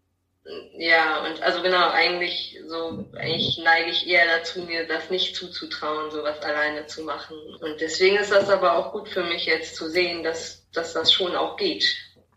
Ja, 0.79 1.27
und 1.27 1.43
also 1.43 1.61
genau, 1.63 1.91
eigentlich 1.91 2.59
so, 2.69 3.05
eigentlich 3.19 3.61
neige 3.63 3.91
ich 3.91 4.07
eher 4.07 4.25
dazu, 4.39 4.63
mir 4.63 4.87
das 4.87 5.11
nicht 5.11 5.37
zuzutrauen, 5.37 6.11
sowas 6.11 6.41
alleine 6.41 6.87
zu 6.87 7.03
machen. 7.03 7.37
Und 7.61 7.81
deswegen 7.81 8.17
ist 8.17 8.33
das 8.33 8.49
aber 8.49 8.77
auch 8.77 8.93
gut 8.93 9.09
für 9.09 9.25
mich 9.25 9.45
jetzt 9.45 9.77
zu 9.77 9.91
sehen, 9.91 10.23
dass, 10.23 10.67
dass 10.73 10.95
das 10.95 11.13
schon 11.13 11.35
auch 11.35 11.57
geht. 11.59 11.85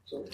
So. 0.06 0.26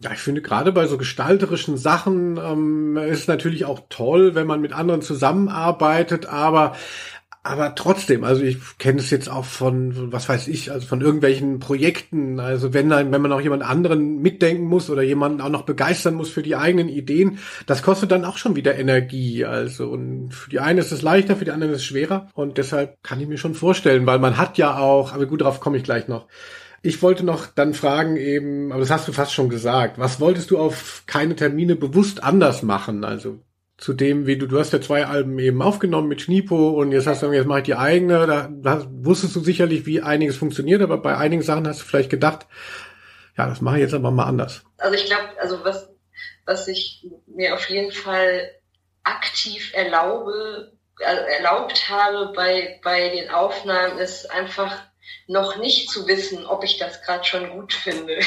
Ja, 0.00 0.12
ich 0.12 0.20
finde 0.20 0.42
gerade 0.42 0.72
bei 0.72 0.86
so 0.86 0.98
gestalterischen 0.98 1.76
Sachen 1.76 2.36
ähm, 2.36 2.96
ist 2.96 3.28
natürlich 3.28 3.64
auch 3.64 3.80
toll, 3.88 4.34
wenn 4.34 4.46
man 4.46 4.60
mit 4.60 4.72
anderen 4.72 5.02
zusammenarbeitet, 5.02 6.26
aber 6.26 6.76
aber 7.44 7.74
trotzdem, 7.74 8.22
also 8.22 8.42
ich 8.42 8.58
kenne 8.78 9.00
es 9.00 9.10
jetzt 9.10 9.28
auch 9.28 9.44
von, 9.44 10.12
was 10.12 10.28
weiß 10.28 10.46
ich, 10.46 10.70
also 10.70 10.86
von 10.86 11.00
irgendwelchen 11.00 11.58
Projekten. 11.58 12.38
Also 12.38 12.72
wenn 12.72 12.90
wenn 12.90 13.20
man 13.20 13.32
auch 13.32 13.40
jemand 13.40 13.64
anderen 13.64 14.22
mitdenken 14.22 14.64
muss 14.64 14.88
oder 14.88 15.02
jemanden 15.02 15.40
auch 15.40 15.48
noch 15.48 15.62
begeistern 15.62 16.14
muss 16.14 16.30
für 16.30 16.44
die 16.44 16.54
eigenen 16.54 16.88
Ideen, 16.88 17.38
das 17.66 17.82
kostet 17.82 18.12
dann 18.12 18.24
auch 18.24 18.36
schon 18.36 18.54
wieder 18.54 18.76
Energie. 18.76 19.44
Also 19.44 19.88
und 19.88 20.32
für 20.32 20.50
die 20.50 20.60
eine 20.60 20.80
ist 20.80 20.92
es 20.92 21.02
leichter, 21.02 21.34
für 21.34 21.44
die 21.44 21.50
anderen 21.50 21.72
ist 21.72 21.80
es 21.80 21.84
schwerer. 21.84 22.28
Und 22.34 22.58
deshalb 22.58 23.02
kann 23.02 23.20
ich 23.20 23.26
mir 23.26 23.38
schon 23.38 23.54
vorstellen, 23.54 24.06
weil 24.06 24.20
man 24.20 24.36
hat 24.36 24.56
ja 24.56 24.78
auch, 24.78 25.12
aber 25.12 25.26
gut, 25.26 25.40
darauf 25.40 25.58
komme 25.58 25.78
ich 25.78 25.82
gleich 25.84 26.06
noch. 26.06 26.28
Ich 26.80 27.02
wollte 27.02 27.24
noch 27.24 27.46
dann 27.46 27.74
fragen 27.74 28.16
eben, 28.16 28.70
aber 28.70 28.80
das 28.80 28.90
hast 28.90 29.08
du 29.08 29.12
fast 29.12 29.32
schon 29.32 29.48
gesagt. 29.48 29.98
Was 29.98 30.20
wolltest 30.20 30.52
du 30.52 30.58
auf 30.58 31.02
keine 31.06 31.34
Termine 31.34 31.74
bewusst 31.74 32.22
anders 32.22 32.62
machen? 32.62 33.04
Also 33.04 33.40
zu 33.82 33.94
dem, 33.94 34.26
wie 34.26 34.38
du, 34.38 34.46
du 34.46 34.60
hast 34.60 34.72
ja 34.72 34.80
zwei 34.80 35.06
Alben 35.06 35.40
eben 35.40 35.60
aufgenommen 35.60 36.06
mit 36.06 36.20
Schnipo 36.22 36.70
und 36.70 36.92
jetzt 36.92 37.08
hast 37.08 37.24
du, 37.24 37.32
jetzt 37.32 37.48
mache 37.48 37.58
ich 37.58 37.64
die 37.64 37.74
eigene, 37.74 38.28
da, 38.28 38.48
da 38.48 38.86
wusstest 38.88 39.34
du 39.34 39.40
sicherlich, 39.40 39.86
wie 39.86 40.00
einiges 40.00 40.36
funktioniert, 40.36 40.82
aber 40.82 40.98
bei 40.98 41.16
einigen 41.16 41.42
Sachen 41.42 41.66
hast 41.66 41.80
du 41.80 41.84
vielleicht 41.84 42.08
gedacht, 42.08 42.46
ja, 43.36 43.48
das 43.48 43.60
mache 43.60 43.78
ich 43.78 43.82
jetzt 43.82 43.94
aber 43.94 44.12
mal 44.12 44.26
anders. 44.26 44.62
Also 44.78 44.94
ich 44.94 45.06
glaube, 45.06 45.24
also 45.40 45.64
was, 45.64 45.90
was 46.46 46.68
ich 46.68 47.08
mir 47.26 47.54
auf 47.54 47.68
jeden 47.68 47.90
Fall 47.90 48.52
aktiv 49.02 49.72
erlaube, 49.74 50.72
äh, 51.00 51.38
erlaubt 51.38 51.90
habe 51.90 52.32
bei, 52.36 52.78
bei 52.84 53.08
den 53.08 53.30
Aufnahmen, 53.30 53.98
ist 53.98 54.30
einfach 54.30 54.78
noch 55.26 55.56
nicht 55.56 55.90
zu 55.90 56.06
wissen, 56.06 56.46
ob 56.46 56.62
ich 56.62 56.78
das 56.78 57.02
gerade 57.02 57.24
schon 57.24 57.50
gut 57.50 57.72
finde. 57.72 58.20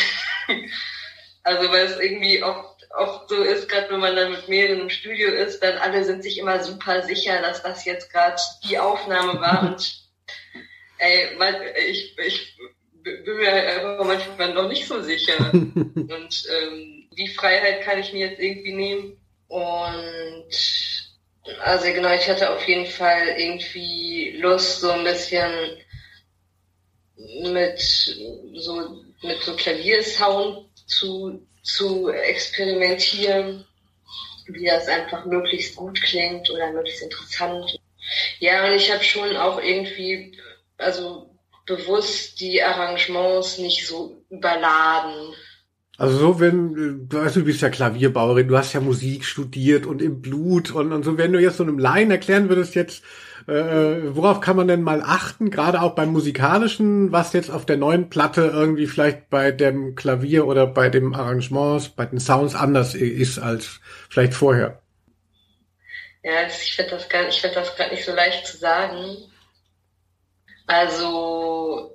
also 1.43 1.71
weil 1.71 1.85
es 1.85 1.97
irgendwie 1.97 2.43
oft 2.43 2.75
oft 2.96 3.30
so 3.30 3.44
ist, 3.44 3.70
gerade 3.70 3.90
wenn 3.92 4.00
man 4.00 4.16
dann 4.16 4.32
mit 4.32 4.48
mehreren 4.48 4.82
im 4.82 4.90
Studio 4.90 5.30
ist, 5.30 5.62
dann 5.62 5.78
alle 5.78 6.04
sind 6.04 6.24
sich 6.24 6.38
immer 6.38 6.64
super 6.64 7.04
sicher, 7.04 7.42
dass 7.42 7.64
das 7.64 7.86
jetzt 7.86 8.12
gerade 8.12 8.42
die 8.68 8.80
Aufnahme 8.80 9.40
war 9.40 9.64
und 9.64 10.02
ey, 10.98 11.38
weil 11.38 11.74
ich, 11.90 12.18
ich 12.18 12.58
bin 13.04 13.38
mir 13.38 13.52
einfach 13.52 14.04
manchmal 14.06 14.54
noch 14.54 14.68
nicht 14.68 14.88
so 14.88 15.02
sicher. 15.02 15.38
und 15.54 16.44
ähm, 16.50 17.10
die 17.18 17.28
Freiheit 17.36 17.82
kann 17.82 18.00
ich 18.00 18.14
mir 18.14 18.30
jetzt 18.30 18.40
irgendwie 18.42 18.74
nehmen. 18.74 19.18
Und 19.48 20.50
also 21.60 21.86
genau, 21.86 22.14
ich 22.14 22.28
hatte 22.28 22.50
auf 22.50 22.68
jeden 22.68 22.88
Fall 22.88 23.36
irgendwie 23.38 24.38
Lust, 24.40 24.82
so 24.82 24.90
ein 24.92 25.04
bisschen 25.04 25.78
mit 27.44 27.80
so 27.80 29.04
mit 29.22 29.42
so 29.42 29.56
Klaviersound 29.56 30.68
zu 30.88 31.48
zu 31.65 32.10
experimentieren, 32.10 33.65
wie 34.48 34.65
das 34.65 34.88
einfach 34.88 35.25
möglichst 35.25 35.75
gut 35.75 36.00
klingt 36.01 36.50
oder 36.50 36.72
möglichst 36.72 37.01
interessant. 37.01 37.79
Ja, 38.39 38.65
und 38.65 38.75
ich 38.75 38.91
habe 38.91 39.03
schon 39.03 39.36
auch 39.36 39.60
irgendwie, 39.60 40.38
also 40.77 41.36
bewusst 41.65 42.39
die 42.39 42.62
Arrangements 42.62 43.57
nicht 43.57 43.88
so 43.88 44.24
überladen. 44.29 45.34
Also 45.98 46.17
so, 46.19 46.39
wenn, 46.39 47.07
du 47.07 47.17
weißt, 47.17 47.38
du 47.38 47.43
bist 47.43 47.62
ja 47.62 47.69
Klavierbauerin, 47.69 48.48
du 48.48 48.57
hast 48.57 48.74
ja 48.74 48.81
Musik 48.81 49.25
studiert 49.25 49.86
und 49.86 50.01
im 50.01 50.22
Blut 50.22 50.72
und, 50.72 50.91
und 50.91 51.03
so, 51.03 51.17
wenn 51.17 51.34
du 51.34 51.39
jetzt 51.39 51.57
so 51.57 51.63
einem 51.63 51.79
Laien 51.79 52.12
erklären 52.12 52.50
würdest 52.50 52.75
jetzt, 52.75 53.03
äh, 53.48 54.16
worauf 54.16 54.42
kann 54.42 54.56
man 54.56 54.68
denn 54.68 54.82
mal 54.82 55.02
achten, 55.02 55.52
gerade 55.52 55.82
auch 55.82 55.94
beim 55.94 56.10
musikalischen, 56.10 57.12
was 57.12 57.34
jetzt 57.34 57.52
auf 57.52 57.66
der 57.66 57.78
neuen 57.78 58.10
Platte 58.10 58.52
irgendwie 58.54 58.88
vielleicht 58.88 59.30
bei 59.30 59.52
dem 59.52 59.96
Klavier 59.96 60.48
oder 60.48 60.66
bei 60.66 60.90
dem 60.90 61.14
Arrangements, 61.14 61.90
bei 61.90 62.06
den 62.06 62.20
Sounds 62.20 62.56
anders 62.56 62.96
ist 62.96 63.40
als 63.40 63.80
vielleicht 64.10 64.34
vorher? 64.34 64.82
Ja, 66.24 66.48
ich 66.48 66.75
finde 66.75 66.92
das 66.92 67.08
gar, 67.08 67.28
ich 67.28 67.40
finde 67.40 67.56
das 67.56 67.75
gerade 67.75 67.94
nicht 67.94 68.06
so 68.06 68.14
leicht 68.14 68.48
zu 68.48 68.58
sagen. 68.58 69.18
Also 70.68 71.95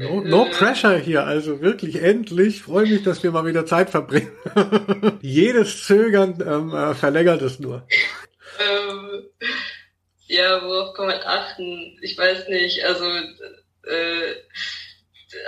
No, 0.00 0.22
no 0.22 0.46
pressure 0.46 0.96
hier, 0.96 1.26
also 1.26 1.60
wirklich 1.60 2.02
endlich. 2.02 2.62
Freue 2.62 2.86
mich, 2.86 3.02
dass 3.02 3.22
wir 3.22 3.32
mal 3.32 3.44
wieder 3.44 3.66
Zeit 3.66 3.90
verbringen. 3.90 4.32
Jedes 5.20 5.84
Zögern 5.84 6.38
ähm, 6.40 6.74
äh, 6.74 6.94
verlängert 6.94 7.42
es 7.42 7.60
nur. 7.60 7.86
Ähm, 8.58 9.26
ja, 10.26 10.62
worauf 10.64 10.94
kann 10.94 11.08
man 11.08 11.20
achten? 11.20 11.98
Ich 12.00 12.16
weiß 12.16 12.48
nicht. 12.48 12.82
Also, 12.82 13.04
äh, 13.04 14.36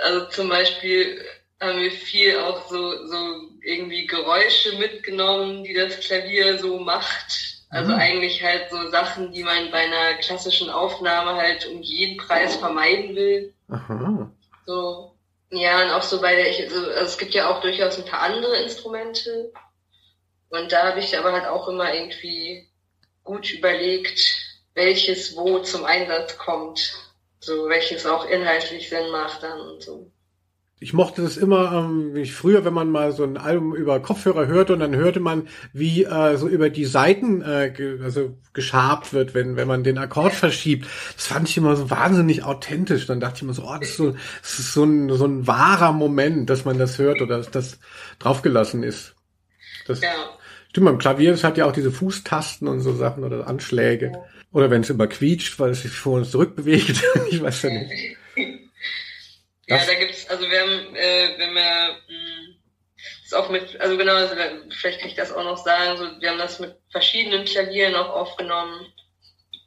also 0.03 0.25
zum 0.27 0.49
Beispiel 0.49 1.19
haben 1.59 1.79
wir 1.79 1.91
viel 1.91 2.37
auch 2.37 2.69
so, 2.69 3.07
so 3.07 3.49
irgendwie 3.63 4.05
Geräusche 4.05 4.77
mitgenommen, 4.77 5.63
die 5.63 5.73
das 5.73 5.99
Klavier 5.99 6.59
so 6.59 6.77
macht. 6.77 7.63
Also 7.71 7.91
mhm. 7.91 7.97
eigentlich 7.97 8.43
halt 8.43 8.69
so 8.69 8.91
Sachen, 8.91 9.31
die 9.31 9.41
man 9.41 9.71
bei 9.71 9.79
einer 9.79 10.13
klassischen 10.19 10.69
Aufnahme 10.69 11.33
halt 11.33 11.65
um 11.65 11.81
jeden 11.81 12.17
Preis 12.17 12.55
vermeiden 12.57 13.15
will. 13.15 13.51
Aha. 13.69 14.31
So, 14.65 15.17
ja, 15.51 15.83
und 15.83 15.91
auch 15.91 16.01
so 16.01 16.21
bei 16.21 16.35
der, 16.35 16.49
ich, 16.49 16.61
also, 16.63 16.79
also 16.87 17.01
es 17.01 17.17
gibt 17.17 17.33
ja 17.33 17.49
auch 17.49 17.61
durchaus 17.61 17.97
ein 17.97 18.05
paar 18.05 18.21
andere 18.21 18.57
Instrumente. 18.57 19.51
Und 20.49 20.71
da 20.71 20.89
habe 20.89 20.99
ich 20.99 21.17
aber 21.17 21.33
halt 21.33 21.45
auch 21.45 21.67
immer 21.67 21.93
irgendwie 21.93 22.69
gut 23.23 23.51
überlegt, 23.51 24.19
welches 24.73 25.35
wo 25.35 25.59
zum 25.59 25.83
Einsatz 25.85 26.37
kommt. 26.37 26.93
So, 27.39 27.67
welches 27.67 28.05
auch 28.05 28.25
inhaltlich 28.25 28.89
Sinn 28.89 29.09
macht 29.11 29.43
dann 29.43 29.59
und 29.59 29.83
so 29.83 30.12
ich 30.83 30.91
mochte 30.91 31.21
das 31.21 31.37
immer, 31.37 31.71
ähm, 31.71 32.13
wie 32.13 32.25
früher, 32.25 32.65
wenn 32.65 32.73
man 32.73 32.91
mal 32.91 33.13
so 33.13 33.23
ein 33.23 33.37
Album 33.37 33.73
über 33.73 34.01
Kopfhörer 34.01 34.47
hörte 34.47 34.73
und 34.73 34.81
dann 34.81 34.93
hörte 34.93 35.21
man, 35.21 35.47
wie 35.71 36.03
äh, 36.03 36.35
so 36.35 36.49
über 36.49 36.69
die 36.69 36.83
Seiten 36.83 37.41
äh, 37.41 37.71
ge 37.75 38.03
also 38.03 38.37
geschabt 38.51 39.13
wird, 39.13 39.33
wenn 39.33 39.55
wenn 39.55 39.67
man 39.67 39.85
den 39.85 39.97
Akkord 39.97 40.33
verschiebt. 40.33 40.85
Das 41.15 41.27
fand 41.27 41.47
ich 41.47 41.55
immer 41.55 41.77
so 41.77 41.89
wahnsinnig 41.89 42.43
authentisch. 42.43 43.07
Dann 43.07 43.21
dachte 43.21 43.37
ich 43.37 43.41
immer 43.43 43.53
so, 43.53 43.63
oh, 43.63 43.77
das 43.79 43.91
ist 43.91 43.97
so, 43.97 44.11
das 44.41 44.59
ist 44.59 44.73
so 44.73 44.83
ein 44.83 45.09
so 45.09 45.25
ein 45.25 45.47
wahrer 45.47 45.93
Moment, 45.93 46.49
dass 46.49 46.65
man 46.65 46.77
das 46.77 46.97
hört 46.97 47.21
oder 47.21 47.37
dass 47.37 47.49
das 47.49 47.79
draufgelassen 48.19 48.83
ist. 48.83 49.15
Das 49.87 50.01
ja. 50.01 50.09
stimmt 50.69 50.87
beim 50.87 50.97
Klavier, 50.97 51.31
das 51.31 51.45
hat 51.45 51.57
ja 51.57 51.65
auch 51.65 51.71
diese 51.71 51.91
Fußtasten 51.91 52.67
und 52.67 52.81
so 52.81 52.93
Sachen 52.93 53.23
oder 53.23 53.47
Anschläge. 53.47 54.11
Ja. 54.13 54.23
Oder 54.51 54.69
wenn 54.69 54.81
es 54.81 54.89
immer 54.89 55.07
quietscht, 55.07 55.59
weil 55.59 55.71
es 55.71 55.83
sich 55.83 55.91
vor 55.91 56.17
uns 56.17 56.31
zurückbewegt. 56.31 57.01
ich 57.29 57.41
weiß 57.41 57.61
ja 57.61 57.69
nicht. 57.69 58.17
Ja, 59.67 59.77
da 59.85 59.93
gibt's, 59.93 60.29
also 60.29 60.49
wir 60.49 60.59
haben, 60.59 60.95
äh, 60.95 61.35
wenn 61.37 61.53
wir, 61.53 61.97
mh, 62.07 62.55
ist 63.23 63.35
auch 63.35 63.49
mit, 63.49 63.79
also 63.79 63.97
genau, 63.97 64.15
also 64.15 64.35
vielleicht 64.69 64.99
kann 64.99 65.09
ich 65.09 65.15
das 65.15 65.31
auch 65.31 65.43
noch 65.43 65.57
sagen, 65.57 65.97
so, 65.97 66.21
wir 66.21 66.29
haben 66.29 66.37
das 66.37 66.59
mit 66.59 66.75
verschiedenen 66.91 67.45
Klavieren 67.45 67.95
auch 67.95 68.09
aufgenommen. 68.09 68.91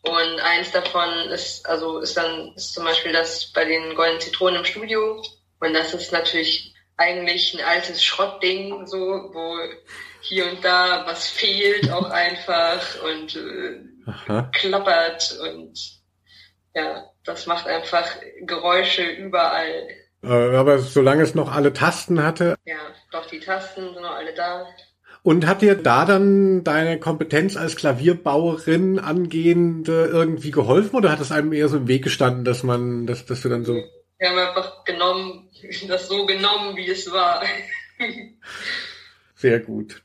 Und 0.03 0.41
eins 0.41 0.71
davon 0.71 1.11
ist, 1.31 1.67
also 1.67 1.99
ist 1.99 2.17
dann, 2.17 2.53
ist 2.55 2.75
zum 2.75 2.85
Beispiel 2.85 3.13
das 3.13 3.53
bei 3.53 3.65
den 3.65 3.95
Goldenen 3.97 4.21
Zitronen 4.21 4.61
im 4.61 4.65
Studio. 4.65 5.21
Und 5.59 5.75
das 5.75 5.95
ist 5.95 6.13
natürlich 6.13 6.75
eigentlich 6.97 7.55
ein 7.55 7.65
altes 7.65 8.05
Schrottding, 8.05 8.87
so, 8.87 8.99
wo 8.99 9.59
hier 10.21 10.51
und 10.51 10.65
da 10.65 11.05
was 11.07 11.29
fehlt 11.29 11.91
auch 11.91 12.11
einfach 12.11 13.03
und 13.03 13.37
äh, 13.37 14.43
klappert 14.53 15.39
und 15.41 15.96
ja, 16.77 17.11
das 17.25 17.47
macht 17.47 17.67
einfach 17.67 18.07
Geräusche 18.43 19.03
überall. 19.03 19.89
Äh, 20.23 20.57
aber 20.57 20.79
solange 20.79 21.23
es 21.23 21.35
noch 21.35 21.51
alle 21.51 21.73
Tasten 21.73 22.23
hatte. 22.23 22.57
Ja, 22.67 22.77
doch, 23.11 23.27
die 23.27 23.41
Tasten 23.41 23.95
sind 23.95 24.03
noch 24.03 24.15
alle 24.15 24.35
da. 24.35 24.67
Und 25.23 25.47
hat 25.47 25.63
dir 25.63 25.75
da 25.75 26.05
dann 26.05 26.65
deine 26.65 27.01
Kompetenz 27.01 27.57
als 27.57 27.77
Klavierbauerin 27.77 28.99
angehend 28.99 29.89
irgendwie 29.89 30.51
geholfen 30.51 30.95
oder 30.95 31.11
hat 31.11 31.21
es 31.21 31.33
einem 31.33 31.53
eher 31.53 31.69
so 31.69 31.79
im 31.79 31.89
Weg 31.89 32.05
gestanden, 32.05 32.45
dass 32.45 32.63
man, 32.63 33.07
dass, 33.07 33.25
dass 33.25 33.41
du 33.41 33.49
dann 33.49 33.65
so. 33.65 33.75
Wir 34.19 34.29
haben 34.29 34.39
einfach 34.39 34.85
genommen, 34.85 35.49
das 35.89 36.09
so 36.09 36.27
genommen, 36.27 36.77
wie 36.77 36.91
es 36.91 37.11
war. 37.11 37.43
Sehr 39.35 39.61
gut. 39.61 40.03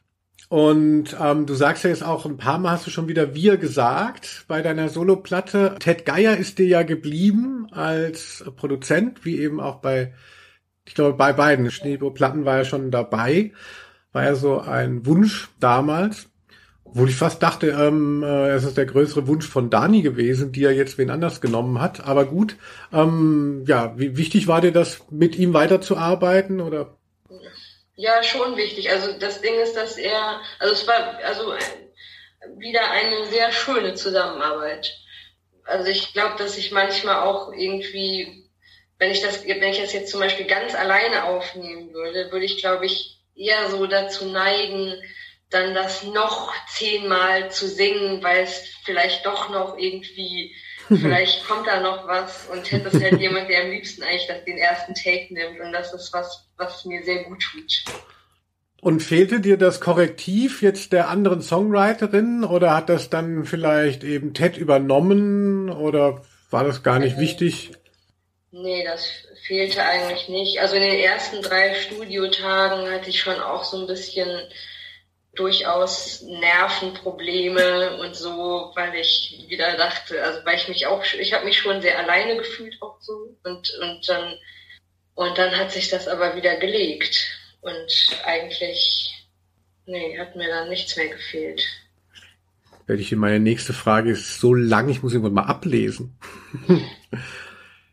Und 0.51 1.15
ähm, 1.17 1.46
du 1.46 1.53
sagst 1.53 1.86
ja 1.86 1.91
jetzt 1.91 2.03
auch 2.03 2.25
ein 2.25 2.36
paar 2.36 2.60
Mal 2.60 2.72
hast 2.72 2.86
du 2.86 2.91
schon 2.91 3.08
wieder 3.08 3.34
wir 3.34 3.55
gesagt 3.55 4.43
bei 4.50 4.62
deiner 4.62 4.89
Soloplatte. 4.89 5.77
Ted 5.79 6.05
Geier 6.05 6.36
ist 6.36 6.60
dir 6.60 6.67
ja 6.67 6.84
geblieben 6.84 7.70
als 7.72 8.43
Produzent, 8.58 9.24
wie 9.24 9.39
eben 9.39 9.62
auch 9.62 9.77
bei, 9.77 10.13
ich 10.84 10.93
glaube, 10.93 11.15
bei 11.15 11.31
beiden 11.31 11.72
Schneebo-Platten 11.72 12.43
war 12.43 12.58
er 12.58 12.65
schon 12.65 12.91
dabei. 12.91 13.53
War 14.12 14.25
ja 14.25 14.36
so 14.36 14.60
ein 14.60 15.05
Wunsch 15.05 15.48
damals. 15.62 16.27
Obwohl 16.84 17.08
ich 17.08 17.15
fast 17.15 17.41
dachte, 17.41 17.67
ähm, 17.67 18.22
äh, 18.22 18.50
es 18.50 18.65
ist 18.65 18.75
der 18.75 18.88
größere 18.88 19.27
Wunsch 19.27 19.48
von 19.48 19.70
Dani 19.70 20.01
gewesen, 20.01 20.51
die 20.51 20.65
er 20.65 20.75
jetzt 20.75 20.98
wen 20.98 21.12
anders 21.12 21.39
genommen 21.39 21.79
hat. 21.79 22.05
Aber 22.05 22.25
gut, 22.25 22.58
ähm, 22.91 23.63
ja, 23.67 23.93
wie 23.98 24.17
wichtig 24.17 24.50
war 24.50 24.60
dir 24.60 24.74
das, 24.74 25.05
mit 25.12 25.39
ihm 25.39 25.53
weiterzuarbeiten 25.53 26.60
oder? 26.60 26.98
Ja, 28.01 28.24
schon 28.24 28.58
wichtig. 28.58 28.89
Also 28.89 29.13
das 29.13 29.41
Ding 29.41 29.53
ist, 29.60 29.75
dass 29.75 29.96
er, 29.96 30.41
also 30.58 30.74
es 30.74 30.88
war 30.88 31.20
also 31.24 31.53
wieder 32.58 32.89
eine 32.89 33.27
sehr 33.27 33.51
schöne 33.51 33.93
Zusammenarbeit. 33.93 34.91
Also 35.65 35.91
ich 35.91 36.12
glaube, 36.12 36.36
dass 36.39 36.58
ich 36.58 36.72
manchmal 36.72 37.17
auch 37.17 37.53
irgendwie, 37.53 38.50
wenn 38.98 39.12
ich 39.12 39.22
das, 39.22 39.46
wenn 39.46 39.62
ich 39.62 39.79
das 39.79 39.93
jetzt 39.93 40.10
zum 40.10 40.20
Beispiel 40.20 40.48
ganz 40.48 40.74
alleine 40.74 41.25
aufnehmen 41.25 41.93
würde, 41.93 42.31
würde 42.31 42.46
ich, 42.46 42.58
glaube 42.58 42.88
ich, 42.88 43.20
eher 43.36 43.70
so 43.70 43.86
dazu 43.86 44.25
neigen, 44.25 44.96
dann 45.51 45.75
das 45.75 46.01
noch 46.01 46.55
zehnmal 46.70 47.51
zu 47.51 47.67
singen, 47.67 48.24
weil 48.24 48.46
es 48.46 48.67
vielleicht 48.84 49.27
doch 49.27 49.50
noch 49.51 49.77
irgendwie, 49.77 50.55
vielleicht 50.98 51.45
kommt 51.48 51.67
da 51.67 51.79
noch 51.79 52.07
was 52.07 52.48
und 52.51 52.69
hätte 52.71 52.89
es 52.89 53.01
halt 53.01 53.19
jemand, 53.19 53.50
der 53.50 53.63
am 53.63 53.71
liebsten 53.71 54.03
eigentlich 54.03 54.27
das, 54.27 54.43
den 54.45 54.57
ersten 54.57 54.93
Take 54.93 55.33
nimmt 55.33 55.60
und 55.60 55.71
das 55.71 55.93
ist 55.93 56.13
was, 56.13 56.48
was 56.57 56.86
mir 56.86 57.03
sehr 57.03 57.24
gut 57.24 57.41
tut. 57.41 57.83
Und 58.81 59.01
fehlte 59.01 59.39
dir 59.39 59.57
das 59.57 59.79
Korrektiv 59.79 60.63
jetzt 60.63 60.91
der 60.91 61.07
anderen 61.10 61.41
Songwriterin 61.41 62.43
oder 62.43 62.75
hat 62.75 62.89
das 62.89 63.12
dann 63.12 63.45
vielleicht 63.45 64.03
eben 64.03 64.33
Ted 64.33 64.57
übernommen 64.57 65.69
oder 65.69 66.24
war 66.50 66.63
das 66.63 66.81
gar 66.81 66.98
nicht 66.98 67.17
äh, 67.17 67.21
wichtig? 67.21 67.71
Nee, 68.51 68.83
das 68.83 69.05
fehlte 69.45 69.83
eigentlich 69.83 70.27
nicht. 70.29 70.60
Also 70.60 70.75
in 70.75 70.81
den 70.81 71.00
ersten 71.00 71.41
drei 71.41 71.75
Studiotagen 71.75 72.89
hatte 72.89 73.10
ich 73.10 73.19
schon 73.19 73.39
auch 73.39 73.63
so 73.63 73.81
ein 73.81 73.88
bisschen 73.88 74.29
durchaus 75.34 76.22
Nervenprobleme 76.24 77.98
und 78.02 78.16
so, 78.16 78.72
weil 78.76 78.96
ich 78.96 79.46
wieder 79.48 79.78
dachte, 79.78 80.22
also 80.24 80.40
weil 80.46 80.58
ich 80.58 80.68
mich 80.68 80.88
auch, 80.88 81.04
ich 81.20 81.34
habe 81.34 81.46
mich 81.46 81.58
schon 81.58 81.82
sehr 81.82 81.98
alleine 81.98 82.38
gefühlt 82.38 82.78
auch 82.82 83.00
so 83.00 83.38
und 83.44 83.72
und 83.82 84.10
dann 84.10 84.34
und 85.16 85.38
dann 85.38 85.58
hat 85.58 85.72
sich 85.72 85.90
das 85.90 86.08
aber 86.08 86.36
wieder 86.36 86.58
gelegt 86.58 87.16
und 87.62 88.20
eigentlich 88.26 89.28
nee, 89.86 90.18
hat 90.20 90.36
mir 90.36 90.50
dann 90.50 90.70
nichts 90.70 90.96
mehr 90.98 91.08
gefehlt. 91.08 91.64
Werde 92.88 93.02
ich 93.02 93.12
in 93.12 93.20
meine 93.20 93.40
nächste 93.40 93.74
Frage 93.74 94.12
ist 94.12 94.40
so 94.40 94.54
lang, 94.54 94.90
ich 94.90 95.02
muss 95.02 95.14
irgendwann 95.14 95.34
mal 95.34 95.46
ablesen. 95.46 96.18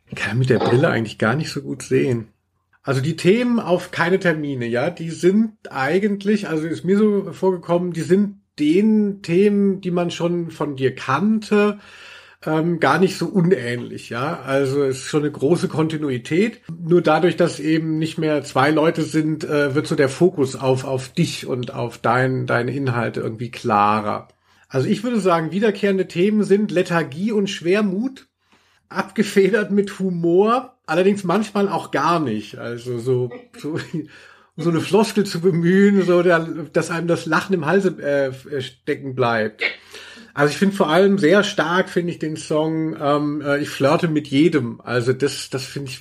ich 0.09 0.15
kann 0.17 0.39
mit 0.39 0.51
der 0.51 0.59
Brille 0.59 0.89
eigentlich 0.89 1.19
gar 1.19 1.37
nicht 1.37 1.51
so 1.51 1.63
gut 1.63 1.83
sehen. 1.83 2.33
Also 2.83 3.01
die 3.01 3.17
Themen 3.17 3.59
auf 3.61 3.91
keine 3.91 4.19
Termine, 4.19 4.67
ja, 4.67 4.91
die 4.91 5.11
sind 5.11 5.53
eigentlich, 5.71 6.49
also 6.49 6.67
ist 6.67 6.85
mir 6.85 6.97
so 6.97 7.33
vorgekommen, 7.33 7.93
die 7.93 8.03
sind 8.03 8.41
den 8.59 9.23
Themen, 9.23 9.81
die 9.81 9.91
man 9.91 10.11
schon 10.11 10.51
von 10.51 10.77
dir 10.77 10.95
kannte, 10.95 11.79
ähm, 12.47 12.79
gar 12.79 12.99
nicht 12.99 13.19
so 13.19 13.27
unähnlich, 13.27 14.11
ja. 14.11 14.41
Also 14.41 14.83
es 14.85 14.99
ist 14.99 15.05
schon 15.07 15.23
eine 15.23 15.33
große 15.33 15.69
Kontinuität. 15.69 16.61
Nur 16.71 17.03
dadurch, 17.03 17.37
dass 17.37 17.59
eben 17.59 17.99
nicht 17.99 18.17
mehr 18.19 18.45
zwei 18.45 18.71
Leute 18.71 19.03
sind, 19.03 19.45
äh, 19.45 19.75
wird 19.75 19.87
so 19.87 19.97
der 19.97 20.09
Fokus 20.09 20.55
auf, 20.55 20.85
auf 20.85 21.09
dich 21.09 21.47
und 21.47 21.75
auf 21.75 21.99
dein, 21.99 22.47
deine 22.47 22.73
Inhalte 22.73 23.21
irgendwie 23.21 23.51
klarer. 23.51 24.29
Also 24.69 24.89
ich 24.89 25.03
würde 25.03 25.19
sagen, 25.19 25.51
wiederkehrende 25.51 26.07
Themen 26.07 26.45
sind 26.45 26.71
Lethargie 26.71 27.33
und 27.33 27.49
Schwermut, 27.49 28.29
abgefedert 28.89 29.71
mit 29.71 29.99
Humor, 29.99 30.78
Allerdings 30.89 31.23
manchmal 31.23 31.69
auch 31.69 31.91
gar 31.91 32.19
nicht. 32.19 32.57
Also 32.57 32.99
so, 32.99 33.31
so, 33.59 33.79
so 34.57 34.71
eine 34.71 34.81
Floskel 34.81 35.25
zu 35.25 35.41
bemühen, 35.41 36.03
so 36.07 36.23
der, 36.23 36.41
dass 36.73 36.91
einem 36.91 37.07
das 37.07 37.27
Lachen 37.27 37.53
im 37.53 37.67
Halse 37.67 37.91
äh, 38.01 38.63
stecken 38.63 39.15
bleibt. 39.15 39.63
Also 40.33 40.53
ich 40.53 40.57
finde 40.57 40.77
vor 40.77 40.89
allem 40.89 41.19
sehr 41.19 41.45
stark, 41.45 41.91
finde 41.91 42.13
ich 42.13 42.19
den 42.19 42.37
Song 42.37 42.97
ähm, 42.99 43.43
äh, 43.43 43.59
Ich 43.59 43.69
flirte 43.69 44.09
mit 44.09 44.29
jedem. 44.29 44.81
Also 44.81 45.13
das, 45.13 45.51
das 45.51 45.65
finde 45.65 45.91
ich. 45.91 46.01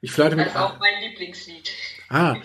Ich 0.00 0.10
flirte 0.10 0.34
mit. 0.34 0.46
Das 0.46 0.54
ist 0.54 0.60
auch 0.60 0.80
mein 0.80 0.94
Lieblingslied. 1.08 1.70
Ah. 2.08 2.36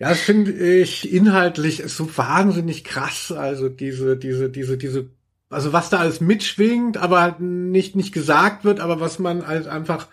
Ja, 0.00 0.08
das 0.08 0.20
finde 0.20 0.52
ich 0.52 1.12
inhaltlich 1.12 1.80
ist 1.80 1.96
so 1.96 2.16
wahnsinnig 2.16 2.82
krass. 2.82 3.30
Also 3.30 3.68
diese, 3.68 4.16
diese, 4.16 4.50
diese, 4.50 4.76
diese, 4.76 5.10
also 5.50 5.72
was 5.72 5.88
da 5.88 5.98
alles 5.98 6.20
mitschwingt, 6.20 6.98
aber 6.98 7.36
nicht, 7.38 7.96
nicht 7.96 8.12
gesagt 8.12 8.64
wird, 8.64 8.80
aber 8.80 9.00
was 9.00 9.18
man 9.18 9.46
halt 9.46 9.66
einfach 9.66 10.08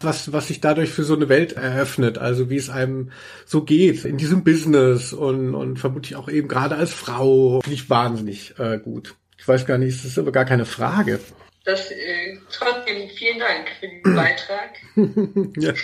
was, 0.00 0.32
was 0.32 0.48
sich 0.48 0.60
dadurch 0.60 0.90
für 0.90 1.04
so 1.04 1.14
eine 1.14 1.28
Welt 1.28 1.52
eröffnet, 1.52 2.18
also 2.18 2.50
wie 2.50 2.56
es 2.56 2.70
einem 2.70 3.10
so 3.44 3.62
geht 3.62 4.04
in 4.04 4.16
diesem 4.16 4.42
Business 4.44 5.12
und, 5.12 5.54
und 5.54 5.78
vermutlich 5.78 6.16
auch 6.16 6.28
eben 6.28 6.48
gerade 6.48 6.76
als 6.76 6.92
Frau, 6.92 7.60
finde 7.60 7.74
ich 7.74 7.90
wahnsinnig 7.90 8.58
äh, 8.58 8.78
gut. 8.78 9.14
Ich 9.38 9.46
weiß 9.46 9.66
gar 9.66 9.78
nicht, 9.78 9.94
es 9.94 10.04
ist 10.04 10.18
aber 10.18 10.32
gar 10.32 10.44
keine 10.44 10.64
Frage. 10.64 11.20
Das, 11.64 11.90
äh, 11.90 12.38
trotzdem 12.50 13.08
vielen 13.10 13.38
Dank 13.38 13.68
für 13.78 13.88
diesen 13.88 14.14
Beitrag. 14.14 14.78
ja. 15.56 15.74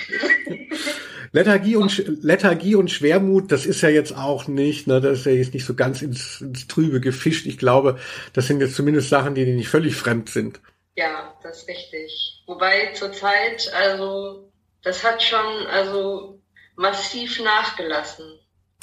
Lethargie 1.33 1.77
und, 1.77 2.23
Lethargie 2.23 2.77
und 2.77 2.91
Schwermut, 2.91 3.53
das 3.53 3.67
ist 3.67 3.83
ja 3.83 3.91
jetzt 3.91 4.17
auch 4.17 4.49
nicht, 4.49 4.87
ne, 4.87 5.01
das 5.01 5.21
ist 5.21 5.27
ja 5.27 5.33
jetzt 5.33 5.53
nicht 5.53 5.67
so 5.67 5.75
ganz 5.75 6.01
ins, 6.01 6.41
ins 6.41 6.67
Trübe 6.67 7.01
gefischt. 7.01 7.47
Ich 7.47 7.59
glaube, 7.59 7.99
das 8.33 8.47
sind 8.47 8.61
jetzt 8.61 8.75
zumindest 8.75 9.11
Sachen, 9.11 9.35
die 9.35 9.45
nicht 9.45 9.69
völlig 9.69 9.97
fremd 9.97 10.31
sind. 10.31 10.61
Ja, 10.95 11.35
das 11.43 11.59
ist 11.59 11.69
richtig. 11.69 12.43
Wobei 12.47 12.93
zurzeit, 12.95 13.71
also, 13.75 14.51
das 14.83 15.05
hat 15.05 15.23
schon, 15.23 15.67
also, 15.67 16.41
massiv 16.77 17.43
nachgelassen. 17.43 18.25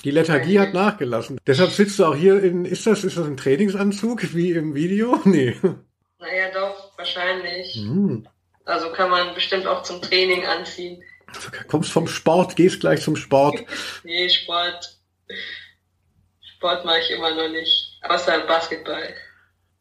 Die 0.03 0.11
Lethargie 0.11 0.59
hat 0.59 0.73
nachgelassen. 0.73 1.39
Deshalb 1.47 1.71
sitzt 1.71 1.97
du 1.97 2.05
auch 2.05 2.15
hier 2.15 2.43
in, 2.43 2.65
ist 2.65 2.85
das, 2.85 3.03
ist 3.03 3.17
das 3.17 3.25
ein 3.25 3.37
Trainingsanzug 3.37 4.33
wie 4.35 4.51
im 4.51 4.75
Video? 4.75 5.19
Nee. 5.25 5.55
Naja, 6.23 6.51
doch, 6.51 6.97
wahrscheinlich. 6.97 7.75
Hm. 7.75 8.27
Also 8.65 8.91
kann 8.93 9.11
man 9.11 9.35
bestimmt 9.35 9.67
auch 9.67 9.83
zum 9.83 10.01
Training 10.01 10.45
anziehen. 10.45 11.03
Also 11.27 11.49
kommst 11.67 11.91
vom 11.91 12.07
Sport, 12.07 12.55
gehst 12.55 12.79
gleich 12.79 13.01
zum 13.01 13.17
Sport. 13.17 13.63
nee, 14.03 14.29
Sport. 14.29 14.97
Sport 16.55 16.85
mache 16.85 16.99
ich 16.99 17.11
immer 17.11 17.35
noch 17.35 17.49
nicht. 17.49 17.99
Außer 18.03 18.39
Basketball. 18.47 19.13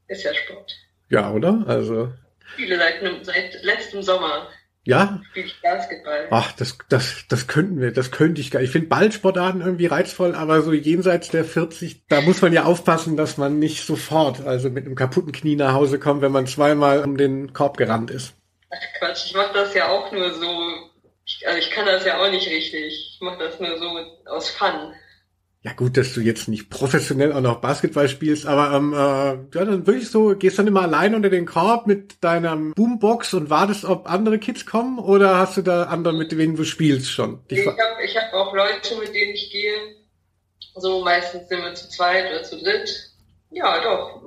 Ist 0.09 0.25
ja 0.25 0.35
Sport. 0.35 0.73
Ja, 1.11 1.31
oder? 1.31 1.65
Also 1.69 2.13
spiele 2.53 2.77
seit, 2.77 3.25
seit 3.25 3.63
letztem 3.63 4.03
Sommer. 4.03 4.49
Ja? 4.85 5.21
Spiele 5.31 5.47
ich 5.47 5.63
Basketball. 5.63 6.27
Ach, 6.31 6.53
das, 6.53 6.77
das, 6.89 7.25
das 7.29 7.47
könnten 7.47 7.81
wir, 7.81 7.93
das 7.93 8.11
könnte 8.11 8.41
ich 8.41 8.51
gar 8.51 8.63
Ich 8.63 8.71
finde 8.71 8.89
Ballsportarten 8.89 9.61
irgendwie 9.61 9.87
reizvoll, 9.87 10.35
aber 10.35 10.63
so 10.63 10.73
jenseits 10.73 11.29
der 11.29 11.45
40, 11.45 12.07
da 12.09 12.21
muss 12.21 12.43
man 12.43 12.53
ja 12.53 12.65
aufpassen, 12.65 13.17
dass 13.17 13.37
man 13.37 13.59
nicht 13.59 13.87
sofort, 13.87 14.45
also 14.45 14.71
mit 14.71 14.85
einem 14.85 14.97
kaputten 14.97 15.33
Knie 15.33 15.57
nach 15.57 15.75
Hause 15.75 16.01
kommt, 16.01 16.23
wenn 16.23 16.33
man 16.33 16.47
zweimal 16.47 17.05
um 17.05 17.17
den 17.17 17.53
Korb 17.53 17.77
gerannt 17.77 18.11
ist. 18.11 18.35
Ach 18.71 18.99
Quatsch, 18.99 19.27
ich 19.27 19.35
mache 19.35 19.55
das 19.55 19.75
ja 19.75 19.89
auch 19.89 20.11
nur 20.11 20.33
so, 20.35 20.91
ich, 21.25 21.47
also 21.47 21.59
ich 21.59 21.71
kann 21.71 21.87
das 21.87 22.05
ja 22.05 22.21
auch 22.21 22.31
nicht 22.31 22.49
richtig. 22.49 23.15
Ich 23.15 23.19
mache 23.21 23.39
das 23.39 23.61
nur 23.61 23.79
so 23.79 23.87
aus 24.27 24.51
Fun. 24.51 24.95
Ja 25.65 25.73
gut, 25.75 25.97
dass 25.97 26.13
du 26.13 26.21
jetzt 26.21 26.49
nicht 26.49 26.71
professionell 26.71 27.33
auch 27.33 27.41
noch 27.41 27.61
Basketball 27.61 28.09
spielst, 28.09 28.47
aber 28.47 28.77
ähm, 28.77 28.93
äh, 28.93 28.97
ja, 28.97 29.65
dann 29.65 29.87
würde 29.87 30.01
ich 30.01 30.11
so, 30.11 30.35
gehst 30.35 30.59
dann 30.59 30.67
immer 30.67 30.83
allein 30.83 31.15
unter 31.15 31.31
den 31.31 31.47
Korb 31.47 31.87
mit 31.87 32.17
deiner 32.25 32.57
Boombox 32.57 33.33
und 33.35 33.49
wartest, 33.49 33.85
ob 33.85 34.11
andere 34.11 34.41
Kids 34.41 34.67
kommen 34.67 34.99
oder 34.99 35.39
hast 35.39 35.57
du 35.57 35.63
da 35.63 35.85
andere, 35.85 36.15
mit 36.15 36.33
denen 36.33 36.57
du 36.57 36.65
spielst 36.65 37.13
schon? 37.13 37.45
ich 37.47 37.65
habe 37.65 37.79
ich 38.05 38.17
hab 38.17 38.33
auch 38.33 38.53
Leute, 38.53 38.99
mit 38.99 39.15
denen 39.15 39.35
ich 39.35 39.53
gehe. 39.53 39.73
So 40.75 41.05
meistens 41.05 41.49
sind 41.49 41.63
wir 41.63 41.75
zu 41.75 41.89
zweit 41.91 42.29
oder 42.29 42.43
zu 42.43 42.61
dritt. 42.61 43.13
Ja, 43.51 43.81
doch, 43.83 44.21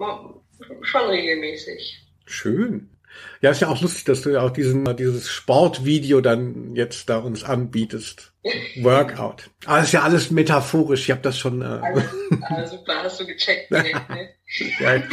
schon 0.83 1.09
regelmäßig. 1.09 2.01
Schön. 2.25 2.94
Ja, 3.41 3.51
ist 3.51 3.61
ja 3.61 3.67
auch 3.67 3.81
lustig, 3.81 4.05
dass 4.05 4.21
du 4.21 4.29
ja 4.29 4.41
auch 4.41 4.51
diesen, 4.51 4.95
dieses 4.95 5.29
Sportvideo 5.29 6.21
dann 6.21 6.75
jetzt 6.75 7.09
da 7.09 7.17
uns 7.17 7.43
anbietest. 7.43 8.31
Workout. 8.77 9.49
Aber 9.65 9.77
das 9.77 9.87
ist 9.87 9.93
ja 9.93 10.03
alles 10.03 10.31
metaphorisch. 10.31 11.03
Ich 11.03 11.11
habe 11.11 11.21
das 11.21 11.37
schon. 11.37 11.61
Äh 11.61 11.81
alles 12.41 12.71
super, 12.71 13.03
hast 13.03 13.19
du 13.19 13.25
gecheckt. 13.25 13.71
Ne? 13.71 13.83
ja, 14.79 15.03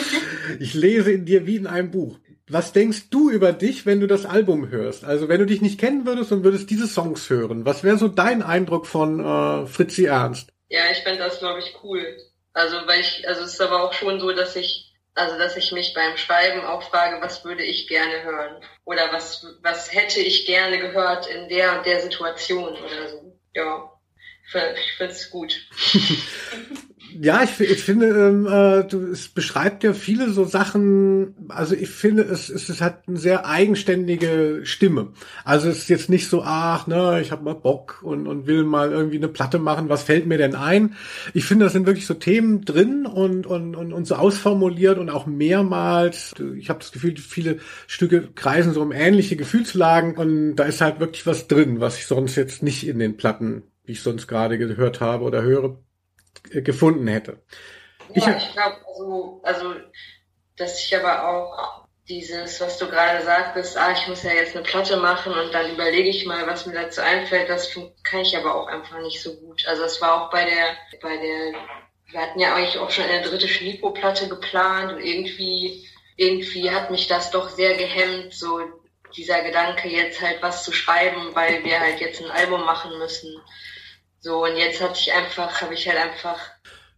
ich 0.59 0.75
lese 0.75 1.13
in 1.13 1.25
dir 1.25 1.47
wie 1.47 1.57
in 1.57 1.67
einem 1.67 1.91
Buch. 1.91 2.19
Was 2.49 2.73
denkst 2.73 3.09
du 3.11 3.31
über 3.31 3.53
dich, 3.53 3.87
wenn 3.87 4.01
du 4.01 4.07
das 4.07 4.27
Album 4.27 4.69
hörst? 4.69 5.05
Also 5.05 5.29
wenn 5.29 5.39
du 5.39 5.47
dich 5.47 5.63
nicht 5.63 5.81
kennen 5.81 6.05
würdest 6.07 6.33
und 6.33 6.45
würdest 6.45 6.69
diese 6.69 6.87
Songs 6.87 7.31
hören, 7.31 7.65
was 7.65 7.83
wäre 7.83 7.97
so 7.97 8.09
dein 8.09 8.43
Eindruck 8.43 8.87
von 8.87 9.21
äh, 9.21 9.67
Fritzi 9.67 10.05
Ernst? 10.05 10.53
Ja, 10.69 10.81
ich 10.91 10.99
fände 10.99 11.21
das, 11.21 11.39
glaube 11.39 11.61
ich, 11.61 11.75
cool. 11.83 12.05
Also 12.53 12.77
weil 12.87 13.01
ich, 13.01 13.27
also 13.27 13.43
es 13.43 13.55
ist 13.55 13.61
aber 13.63 13.83
auch 13.83 13.95
schon 13.95 14.21
so, 14.21 14.33
dass 14.33 14.57
ich 14.57 14.92
also, 15.15 15.39
dass 15.39 15.57
ich 15.57 15.73
mich 15.73 15.93
beim 15.95 16.17
Schreiben 16.17 16.65
auch 16.65 16.83
frage, 16.83 17.21
was 17.21 17.45
würde 17.45 17.63
ich 17.63 17.87
gerne 17.87 18.23
hören? 18.23 18.63
Oder 18.85 19.13
was, 19.13 19.47
was 19.63 19.93
hätte 19.93 20.21
ich 20.21 20.47
gerne 20.47 20.79
gehört 20.79 21.27
in 21.27 21.49
der 21.49 21.77
und 21.79 21.87
der 21.87 22.01
Situation 22.01 22.77
oder 22.77 23.09
so. 23.09 23.39
Ja, 23.55 23.93
ich 24.45 24.93
finde 24.97 25.13
es 25.13 25.31
gut. 25.31 25.55
Ja, 27.21 27.43
ich, 27.43 27.61
ich 27.61 27.83
finde, 27.83 28.09
ähm, 28.09 28.47
äh, 28.47 28.85
du, 28.85 29.07
es 29.11 29.29
beschreibt 29.29 29.85
ja 29.85 29.93
viele 29.93 30.31
so 30.31 30.45
Sachen, 30.45 31.35
also 31.49 31.75
ich 31.75 31.91
finde, 31.91 32.23
es, 32.23 32.49
es, 32.49 32.69
es 32.69 32.81
hat 32.81 33.09
eine 33.09 33.19
sehr 33.19 33.47
eigenständige 33.47 34.61
Stimme. 34.65 35.13
Also 35.45 35.69
es 35.69 35.79
ist 35.79 35.89
jetzt 35.89 36.11
nicht 36.11 36.29
so, 36.29 36.43
ach, 36.43 36.87
ne, 36.87 37.21
ich 37.21 37.33
habe 37.33 37.45
mal 37.45 37.55
Bock 37.55 38.03
und, 38.03 38.27
und 38.27 38.47
will 38.47 38.65
mal 38.65 38.93
irgendwie 38.93 39.17
eine 39.17 39.29
Platte 39.29 39.59
machen, 39.59 39.89
was 39.89 40.03
fällt 40.03 40.27
mir 40.27 40.39
denn 40.39 40.55
ein? 40.55 40.95
Ich 41.35 41.45
finde, 41.45 41.67
das 41.67 41.73
sind 41.73 41.87
wirklich 41.87 42.07
so 42.07 42.15
Themen 42.15 42.65
drin 42.65 43.07
und, 43.07 43.47
und, 43.47 43.75
und, 43.75 43.93
und 43.93 44.07
so 44.07 44.15
ausformuliert 44.15 44.99
und 44.99 45.11
auch 45.11 45.27
mehrmals. 45.27 46.35
Ich 46.57 46.69
habe 46.69 46.81
das 46.81 46.93
Gefühl, 46.93 47.17
viele 47.17 47.59
Stücke 47.87 48.29
kreisen 48.35 48.73
so 48.73 48.83
um 48.83 48.93
ähnliche 48.93 49.37
Gefühlslagen 49.37 50.17
und 50.17 50.57
da 50.57 50.65
ist 50.65 50.81
halt 50.81 51.01
wirklich 51.01 51.27
was 51.27 51.49
drin, 51.49 51.81
was 51.81 51.99
ich 51.99 52.07
sonst 52.07 52.37
jetzt 52.37 52.63
nicht 52.63 52.87
in 52.87 52.99
den 52.99 53.17
Platten, 53.17 53.63
wie 53.85 53.93
ich 53.93 54.03
sonst 54.03 54.27
gerade 54.27 54.59
gehört 54.59 55.01
habe 55.01 55.25
oder 55.25 55.43
höre, 55.43 55.79
gefunden 56.51 57.07
hätte. 57.09 57.43
Ja, 58.15 58.37
ich, 58.37 58.45
ich 58.45 58.53
glaube, 58.53 58.77
also, 58.87 59.41
also, 59.43 59.75
dass 60.57 60.85
ich 60.85 60.97
aber 60.97 61.29
auch 61.29 61.83
dieses, 62.09 62.61
was 62.61 62.79
du 62.79 62.89
gerade 62.89 63.25
sagtest, 63.25 63.77
ah, 63.77 63.93
ich 63.93 64.07
muss 64.09 64.23
ja 64.23 64.33
jetzt 64.33 64.57
eine 64.57 64.65
Platte 64.65 64.97
machen 64.97 65.33
und 65.33 65.53
dann 65.55 65.73
überlege 65.73 66.09
ich 66.09 66.27
mal, 66.27 66.47
was 66.47 66.67
mir 66.67 66.75
dazu 66.75 67.01
einfällt, 67.01 67.49
das 67.49 67.73
kann 68.03 68.21
ich 68.21 68.37
aber 68.37 68.55
auch 68.55 68.67
einfach 68.67 69.01
nicht 69.01 69.23
so 69.23 69.35
gut. 69.37 69.67
Also 69.67 69.85
es 69.85 70.01
war 70.01 70.23
auch 70.23 70.31
bei 70.31 70.45
der, 70.45 70.77
bei 71.01 71.17
der, 71.17 71.53
wir 72.11 72.21
hatten 72.21 72.41
ja 72.41 72.55
eigentlich 72.55 72.79
auch 72.79 72.91
schon 72.91 73.05
eine 73.05 73.23
dritte 73.23 73.49
Schnipo-Platte 73.49 74.29
geplant 74.29 74.93
und 74.93 75.01
irgendwie, 75.01 75.89
irgendwie 76.17 76.71
hat 76.71 76.91
mich 76.91 77.07
das 77.07 77.31
doch 77.31 77.49
sehr 77.49 77.77
gehemmt, 77.77 78.35
so 78.35 78.61
dieser 79.17 79.43
Gedanke, 79.43 79.89
jetzt 79.89 80.21
halt 80.21 80.43
was 80.43 80.65
zu 80.65 80.73
schreiben, 80.73 81.35
weil 81.35 81.65
wir 81.65 81.81
halt 81.81 82.01
jetzt 82.01 82.23
ein 82.23 82.31
Album 82.31 82.65
machen 82.65 82.99
müssen. 82.99 83.41
So, 84.23 84.45
und 84.45 84.57
jetzt 84.57 84.81
hatte 84.81 84.99
ich 84.99 85.13
einfach, 85.13 85.61
habe 85.61 85.75
ich 85.75 85.89
halt 85.89 85.99
einfach. 85.99 86.39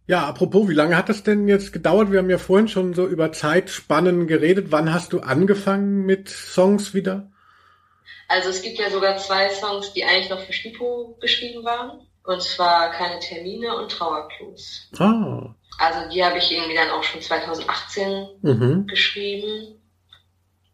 Ja, 0.05 0.27
apropos, 0.27 0.69
wie 0.69 0.75
lange 0.75 0.95
hat 0.95 1.09
das 1.09 1.23
denn 1.23 1.47
jetzt 1.47 1.73
gedauert? 1.73 2.11
Wir 2.11 2.19
haben 2.19 2.29
ja 2.29 2.37
vorhin 2.37 2.67
schon 2.67 2.93
so 2.93 3.07
über 3.07 3.31
Zeitspannen 3.31 4.27
geredet. 4.27 4.67
Wann 4.69 4.93
hast 4.93 5.11
du 5.11 5.21
angefangen 5.21 6.05
mit 6.05 6.29
Songs 6.29 6.93
wieder? 6.93 7.31
Also 8.27 8.49
es 8.49 8.61
gibt 8.61 8.77
ja 8.77 8.91
sogar 8.91 9.17
zwei 9.17 9.49
Songs, 9.49 9.91
die 9.93 10.05
eigentlich 10.05 10.29
noch 10.29 10.41
für 10.41 10.53
Stipo 10.53 11.17
geschrieben 11.19 11.63
waren. 11.63 12.07
Und 12.23 12.43
zwar 12.43 12.91
Keine 12.91 13.19
Termine 13.19 13.75
und 13.75 13.91
Trauerklos. 13.91 14.89
Ah. 14.99 15.55
Also 15.79 16.09
die 16.11 16.23
habe 16.23 16.37
ich 16.37 16.51
irgendwie 16.51 16.75
dann 16.75 16.91
auch 16.91 17.03
schon 17.03 17.21
2018 17.21 18.27
mhm. 18.41 18.85
geschrieben. 18.85 19.81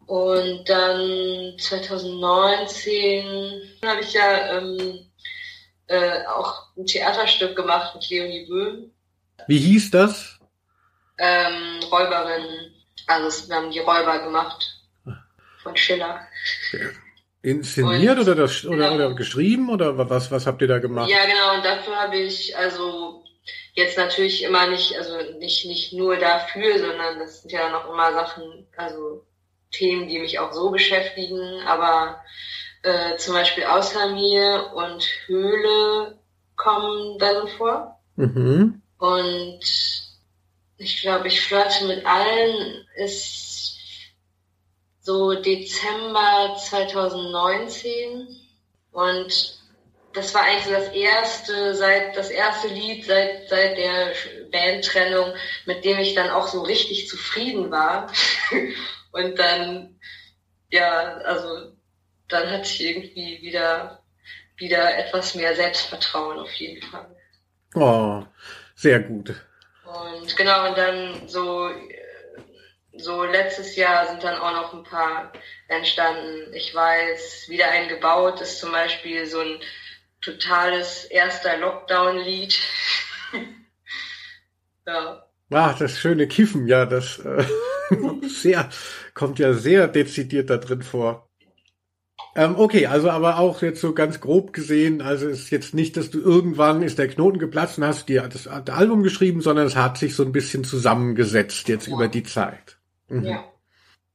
Und 0.06 0.68
dann 0.68 1.54
2019 1.58 3.24
habe 3.84 4.00
ich 4.02 4.12
ja 4.12 4.58
ähm, 4.58 5.11
äh, 5.92 6.26
auch 6.26 6.68
ein 6.76 6.86
Theaterstück 6.86 7.56
gemacht 7.56 7.94
mit 7.94 8.08
Leonie 8.08 8.46
Böhm. 8.46 8.90
Wie 9.46 9.58
hieß 9.58 9.90
das? 9.90 10.38
Ähm, 11.18 11.80
Räuberin. 11.90 12.72
Also 13.06 13.48
wir 13.48 13.56
haben 13.56 13.70
die 13.70 13.80
Räuber 13.80 14.20
gemacht. 14.20 14.80
Von 15.62 15.76
Schiller. 15.76 16.26
Inszeniert 17.42 18.18
und, 18.18 18.22
oder, 18.22 18.34
das, 18.34 18.64
oder, 18.64 18.90
genau. 18.90 18.94
oder 18.94 19.14
geschrieben 19.14 19.68
oder 19.70 20.08
was, 20.08 20.30
was 20.30 20.46
habt 20.46 20.62
ihr 20.62 20.68
da 20.68 20.78
gemacht? 20.78 21.10
Ja, 21.10 21.24
genau, 21.26 21.56
und 21.56 21.64
dafür 21.64 21.96
habe 21.96 22.16
ich 22.16 22.56
also 22.56 23.24
jetzt 23.74 23.98
natürlich 23.98 24.42
immer 24.44 24.68
nicht, 24.68 24.96
also 24.96 25.38
nicht, 25.38 25.66
nicht 25.66 25.92
nur 25.92 26.16
dafür, 26.16 26.78
sondern 26.78 27.18
das 27.18 27.42
sind 27.42 27.52
ja 27.52 27.68
noch 27.70 27.90
immer 27.90 28.12
Sachen, 28.12 28.66
also 28.76 29.24
Themen, 29.72 30.08
die 30.08 30.18
mich 30.18 30.38
auch 30.38 30.52
so 30.52 30.70
beschäftigen, 30.70 31.62
aber 31.66 32.22
äh, 32.82 33.16
zum 33.16 33.34
Beispiel 33.34 33.64
Außer 33.64 34.10
mir 34.10 34.72
und 34.74 35.04
Höhle 35.26 36.18
kommen 36.56 37.18
darin 37.18 37.48
vor. 37.56 37.98
Mhm. 38.16 38.82
Und 38.98 39.60
ich 40.76 41.02
glaube, 41.02 41.28
ich 41.28 41.40
flirte 41.40 41.86
mit 41.86 42.04
allen 42.06 42.86
ist 42.96 43.78
so 45.00 45.34
Dezember 45.34 46.56
2019 46.56 48.28
und 48.92 49.58
das 50.12 50.34
war 50.34 50.42
eigentlich 50.42 50.64
so 50.64 50.72
das 50.72 50.88
erste, 50.88 51.74
seit 51.74 52.16
das 52.16 52.30
erste 52.30 52.68
Lied 52.68 53.06
seit 53.06 53.48
seit 53.48 53.78
der 53.78 54.12
Bandtrennung, 54.50 55.32
mit 55.66 55.84
dem 55.84 55.98
ich 55.98 56.14
dann 56.14 56.30
auch 56.30 56.46
so 56.46 56.62
richtig 56.62 57.08
zufrieden 57.08 57.70
war. 57.70 58.12
und 59.12 59.38
dann 59.38 59.98
ja, 60.70 61.16
also 61.18 61.72
dann 62.32 62.50
hatte 62.50 62.64
ich 62.64 62.84
irgendwie 62.84 63.40
wieder, 63.42 64.02
wieder 64.56 64.98
etwas 64.98 65.34
mehr 65.34 65.54
Selbstvertrauen 65.54 66.38
auf 66.38 66.52
jeden 66.52 66.82
Fall. 66.82 67.14
Oh, 67.74 68.24
sehr 68.74 69.00
gut. 69.00 69.34
Und 69.84 70.36
genau, 70.36 70.68
und 70.68 70.78
dann 70.78 71.28
so, 71.28 71.70
so 72.94 73.24
letztes 73.24 73.76
Jahr 73.76 74.06
sind 74.06 74.22
dann 74.22 74.38
auch 74.38 74.52
noch 74.52 74.74
ein 74.74 74.84
paar 74.84 75.32
entstanden. 75.68 76.52
Ich 76.54 76.74
weiß, 76.74 77.46
wieder 77.48 77.70
ein 77.70 77.88
gebaut 77.88 78.40
ist 78.40 78.58
zum 78.58 78.72
Beispiel 78.72 79.26
so 79.26 79.40
ein 79.40 79.58
totales 80.20 81.04
erster 81.06 81.58
Lockdown-Lied. 81.58 82.58
ja. 84.86 85.26
Ach, 85.50 85.78
das 85.78 85.98
schöne 85.98 86.26
Kiffen, 86.28 86.66
ja, 86.66 86.86
das 86.86 87.18
äh, 87.18 87.44
sehr, 88.28 88.70
kommt 89.14 89.38
ja 89.38 89.52
sehr 89.52 89.88
dezidiert 89.88 90.48
da 90.48 90.56
drin 90.56 90.82
vor. 90.82 91.28
Ähm, 92.34 92.54
okay, 92.56 92.86
also 92.86 93.10
aber 93.10 93.38
auch 93.38 93.60
jetzt 93.60 93.80
so 93.80 93.92
ganz 93.92 94.20
grob 94.20 94.52
gesehen, 94.52 95.02
also 95.02 95.28
ist 95.28 95.50
jetzt 95.50 95.74
nicht, 95.74 95.96
dass 95.96 96.10
du 96.10 96.18
irgendwann 96.20 96.82
ist 96.82 96.98
der 96.98 97.08
Knoten 97.08 97.38
geplatzt 97.38 97.78
und 97.78 97.84
hast 97.84 98.08
dir 98.08 98.22
das, 98.22 98.44
das 98.44 98.74
Album 98.74 99.02
geschrieben, 99.02 99.42
sondern 99.42 99.66
es 99.66 99.76
hat 99.76 99.98
sich 99.98 100.14
so 100.14 100.24
ein 100.24 100.32
bisschen 100.32 100.64
zusammengesetzt 100.64 101.68
jetzt 101.68 101.88
ja. 101.88 101.94
über 101.94 102.08
die 102.08 102.22
Zeit. 102.22 102.78
Mhm. 103.08 103.24
Ja. 103.24 103.44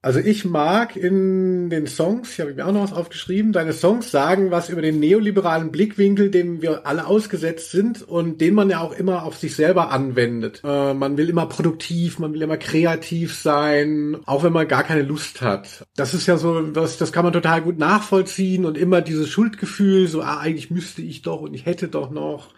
Also 0.08 0.22
ich 0.22 0.46
mag 0.46 0.96
in 0.96 1.70
den 1.70 1.86
Songs, 1.86 2.32
ich 2.32 2.40
habe 2.40 2.54
mir 2.54 2.66
auch 2.66 2.72
noch 2.72 2.84
was 2.84 2.94
aufgeschrieben, 2.94 3.52
deine 3.52 3.74
Songs 3.74 4.10
sagen 4.10 4.52
was 4.52 4.70
über 4.70 4.82
den 4.82 5.02
neoliberalen 5.02 5.70
Blickwinkel, 5.70 6.32
dem 6.32 6.62
wir 6.62 6.88
alle 6.88 7.08
ausgesetzt 7.08 7.72
sind 7.72 8.08
und 8.08 8.40
den 8.40 8.54
man 8.54 8.70
ja 8.70 8.80
auch 8.80 8.94
immer 8.94 9.24
auf 9.24 9.36
sich 9.36 9.58
selber 9.58 9.92
anwendet. 9.92 10.62
Äh, 10.64 10.94
man 10.94 11.18
will 11.18 11.28
immer 11.28 11.46
produktiv, 11.48 12.20
man 12.20 12.34
will 12.34 12.42
immer 12.42 12.56
kreativ 12.56 13.36
sein, 13.36 14.16
auch 14.26 14.46
wenn 14.46 14.54
man 14.54 14.70
gar 14.70 14.84
keine 14.86 15.02
Lust 15.02 15.42
hat. 15.42 15.86
Das 15.98 16.14
ist 16.14 16.26
ja 16.26 16.38
so, 16.38 16.62
das, 16.62 16.98
das 16.98 17.12
kann 17.12 17.26
man 17.26 17.34
total 17.34 17.62
gut 17.62 17.78
nachvollziehen 17.78 18.64
und 18.64 18.78
immer 18.78 19.02
dieses 19.02 19.28
Schuldgefühl, 19.28 20.08
so, 20.08 20.22
ah, 20.22 20.38
eigentlich 20.38 20.72
müsste 20.72 21.02
ich 21.02 21.22
doch 21.22 21.42
und 21.42 21.54
ich 21.54 21.66
hätte 21.66 21.90
doch 21.90 22.12
noch. 22.12 22.54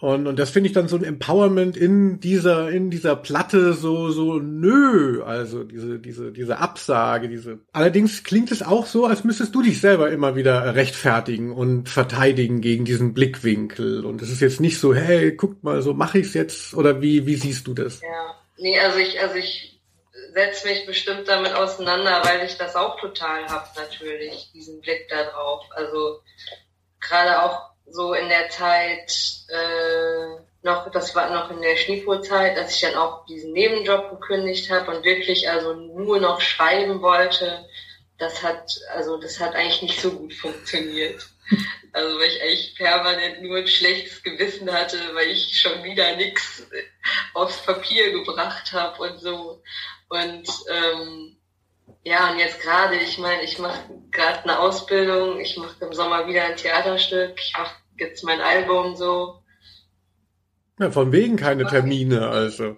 Und, 0.00 0.26
und 0.26 0.38
das 0.38 0.50
finde 0.50 0.68
ich 0.68 0.72
dann 0.72 0.88
so 0.88 0.96
ein 0.96 1.04
Empowerment 1.04 1.76
in 1.76 2.20
dieser, 2.20 2.70
in 2.70 2.90
dieser 2.90 3.16
Platte 3.16 3.74
so, 3.74 4.10
so, 4.10 4.38
nö, 4.38 5.22
also 5.22 5.62
diese, 5.62 5.98
diese, 5.98 6.32
diese 6.32 6.56
Absage, 6.56 7.28
diese. 7.28 7.58
Allerdings 7.72 8.24
klingt 8.24 8.50
es 8.50 8.62
auch 8.62 8.86
so, 8.86 9.04
als 9.04 9.24
müsstest 9.24 9.54
du 9.54 9.60
dich 9.60 9.78
selber 9.80 10.10
immer 10.10 10.36
wieder 10.36 10.74
rechtfertigen 10.74 11.52
und 11.52 11.90
verteidigen 11.90 12.62
gegen 12.62 12.86
diesen 12.86 13.12
Blickwinkel. 13.12 14.06
Und 14.06 14.22
es 14.22 14.30
ist 14.30 14.40
jetzt 14.40 14.60
nicht 14.60 14.80
so, 14.80 14.94
hey, 14.94 15.36
guckt 15.36 15.62
mal, 15.62 15.82
so 15.82 15.92
mache 15.92 16.18
ich's 16.18 16.32
jetzt, 16.32 16.72
oder 16.72 17.02
wie, 17.02 17.26
wie 17.26 17.36
siehst 17.36 17.66
du 17.66 17.74
das? 17.74 18.00
Ja, 18.00 18.34
nee, 18.56 18.80
also 18.80 18.98
ich, 18.98 19.20
also 19.20 19.34
ich 19.34 19.82
setze 20.32 20.66
mich 20.66 20.86
bestimmt 20.86 21.28
damit 21.28 21.52
auseinander, 21.52 22.22
weil 22.24 22.46
ich 22.46 22.56
das 22.56 22.74
auch 22.74 22.98
total 23.00 23.44
hab, 23.48 23.76
natürlich, 23.76 24.50
diesen 24.54 24.80
Blick 24.80 25.08
da 25.10 25.24
drauf. 25.24 25.64
Also, 25.74 26.20
gerade 27.00 27.42
auch 27.42 27.69
so 27.90 28.14
in 28.14 28.28
der 28.28 28.48
Zeit 28.48 29.12
äh, 29.48 30.40
noch, 30.62 30.90
das 30.90 31.14
war 31.14 31.30
noch 31.30 31.50
in 31.50 31.62
der 31.62 31.76
Schneefuhrzeit, 31.76 32.58
als 32.58 32.74
ich 32.74 32.80
dann 32.82 32.96
auch 32.96 33.24
diesen 33.26 33.52
Nebenjob 33.52 34.10
gekündigt 34.10 34.70
habe 34.70 34.94
und 34.94 35.04
wirklich 35.04 35.48
also 35.48 35.74
nur 35.74 36.20
noch 36.20 36.40
schreiben 36.40 37.00
wollte, 37.00 37.66
das 38.18 38.42
hat, 38.42 38.70
also 38.94 39.16
das 39.16 39.40
hat 39.40 39.54
eigentlich 39.54 39.82
nicht 39.82 40.00
so 40.00 40.10
gut 40.10 40.34
funktioniert. 40.34 41.26
Also 41.92 42.20
weil 42.20 42.28
ich 42.28 42.40
eigentlich 42.40 42.74
permanent 42.76 43.42
nur 43.42 43.56
ein 43.56 43.66
schlechtes 43.66 44.22
Gewissen 44.22 44.72
hatte, 44.72 44.96
weil 45.14 45.26
ich 45.26 45.60
schon 45.60 45.82
wieder 45.82 46.14
nichts 46.14 46.62
aufs 47.34 47.64
Papier 47.66 48.12
gebracht 48.12 48.72
habe 48.72 49.02
und 49.02 49.18
so. 49.18 49.60
Und 50.08 50.48
ähm, 50.70 51.36
ja, 52.04 52.30
und 52.30 52.38
jetzt 52.38 52.60
gerade, 52.60 52.96
ich 52.96 53.18
meine, 53.18 53.42
ich 53.42 53.58
mache 53.58 53.82
gerade 54.12 54.44
eine 54.44 54.60
Ausbildung, 54.60 55.40
ich 55.40 55.56
mache 55.56 55.84
im 55.84 55.92
Sommer 55.92 56.28
wieder 56.28 56.44
ein 56.44 56.56
Theaterstück, 56.56 57.32
ich 57.36 57.52
mache 57.58 57.74
jetzt 58.00 58.24
mein 58.24 58.40
Album 58.40 58.96
so. 58.96 59.42
Ja, 60.78 60.90
von 60.90 61.12
wegen 61.12 61.36
keine 61.36 61.66
Termine, 61.66 62.28
also. 62.28 62.76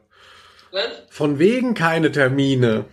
Was? 0.72 0.88
Von 1.10 1.38
wegen 1.38 1.74
keine 1.74 2.10
Termine. 2.10 2.86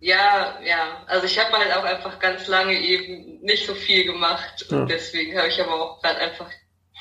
Ja, 0.00 0.58
ja. 0.64 1.04
Also 1.06 1.26
ich 1.26 1.38
habe 1.38 1.56
halt 1.56 1.72
auch 1.72 1.84
einfach 1.84 2.18
ganz 2.18 2.46
lange 2.46 2.78
eben 2.78 3.40
nicht 3.40 3.66
so 3.66 3.74
viel 3.74 4.04
gemacht 4.06 4.66
und 4.70 4.78
ja. 4.78 4.84
deswegen 4.86 5.36
habe 5.36 5.48
ich 5.48 5.60
aber 5.60 5.74
auch 5.74 6.00
gerade 6.00 6.18
einfach 6.20 6.50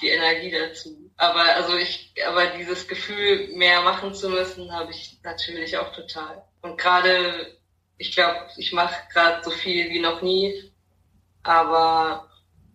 die 0.01 0.09
Energie 0.09 0.51
dazu. 0.51 1.11
Aber 1.17 1.41
also 1.55 1.75
ich, 1.77 2.13
aber 2.27 2.47
dieses 2.57 2.87
Gefühl, 2.87 3.49
mehr 3.55 3.81
machen 3.81 4.13
zu 4.13 4.29
müssen, 4.29 4.71
habe 4.71 4.91
ich 4.91 5.19
natürlich 5.23 5.77
auch 5.77 5.91
total. 5.93 6.43
Und 6.61 6.77
gerade, 6.77 7.57
ich 7.97 8.13
glaube, 8.13 8.47
ich 8.57 8.73
mache 8.73 8.95
gerade 9.11 9.43
so 9.43 9.51
viel 9.51 9.89
wie 9.89 9.99
noch 9.99 10.21
nie. 10.21 10.71
Aber 11.43 12.29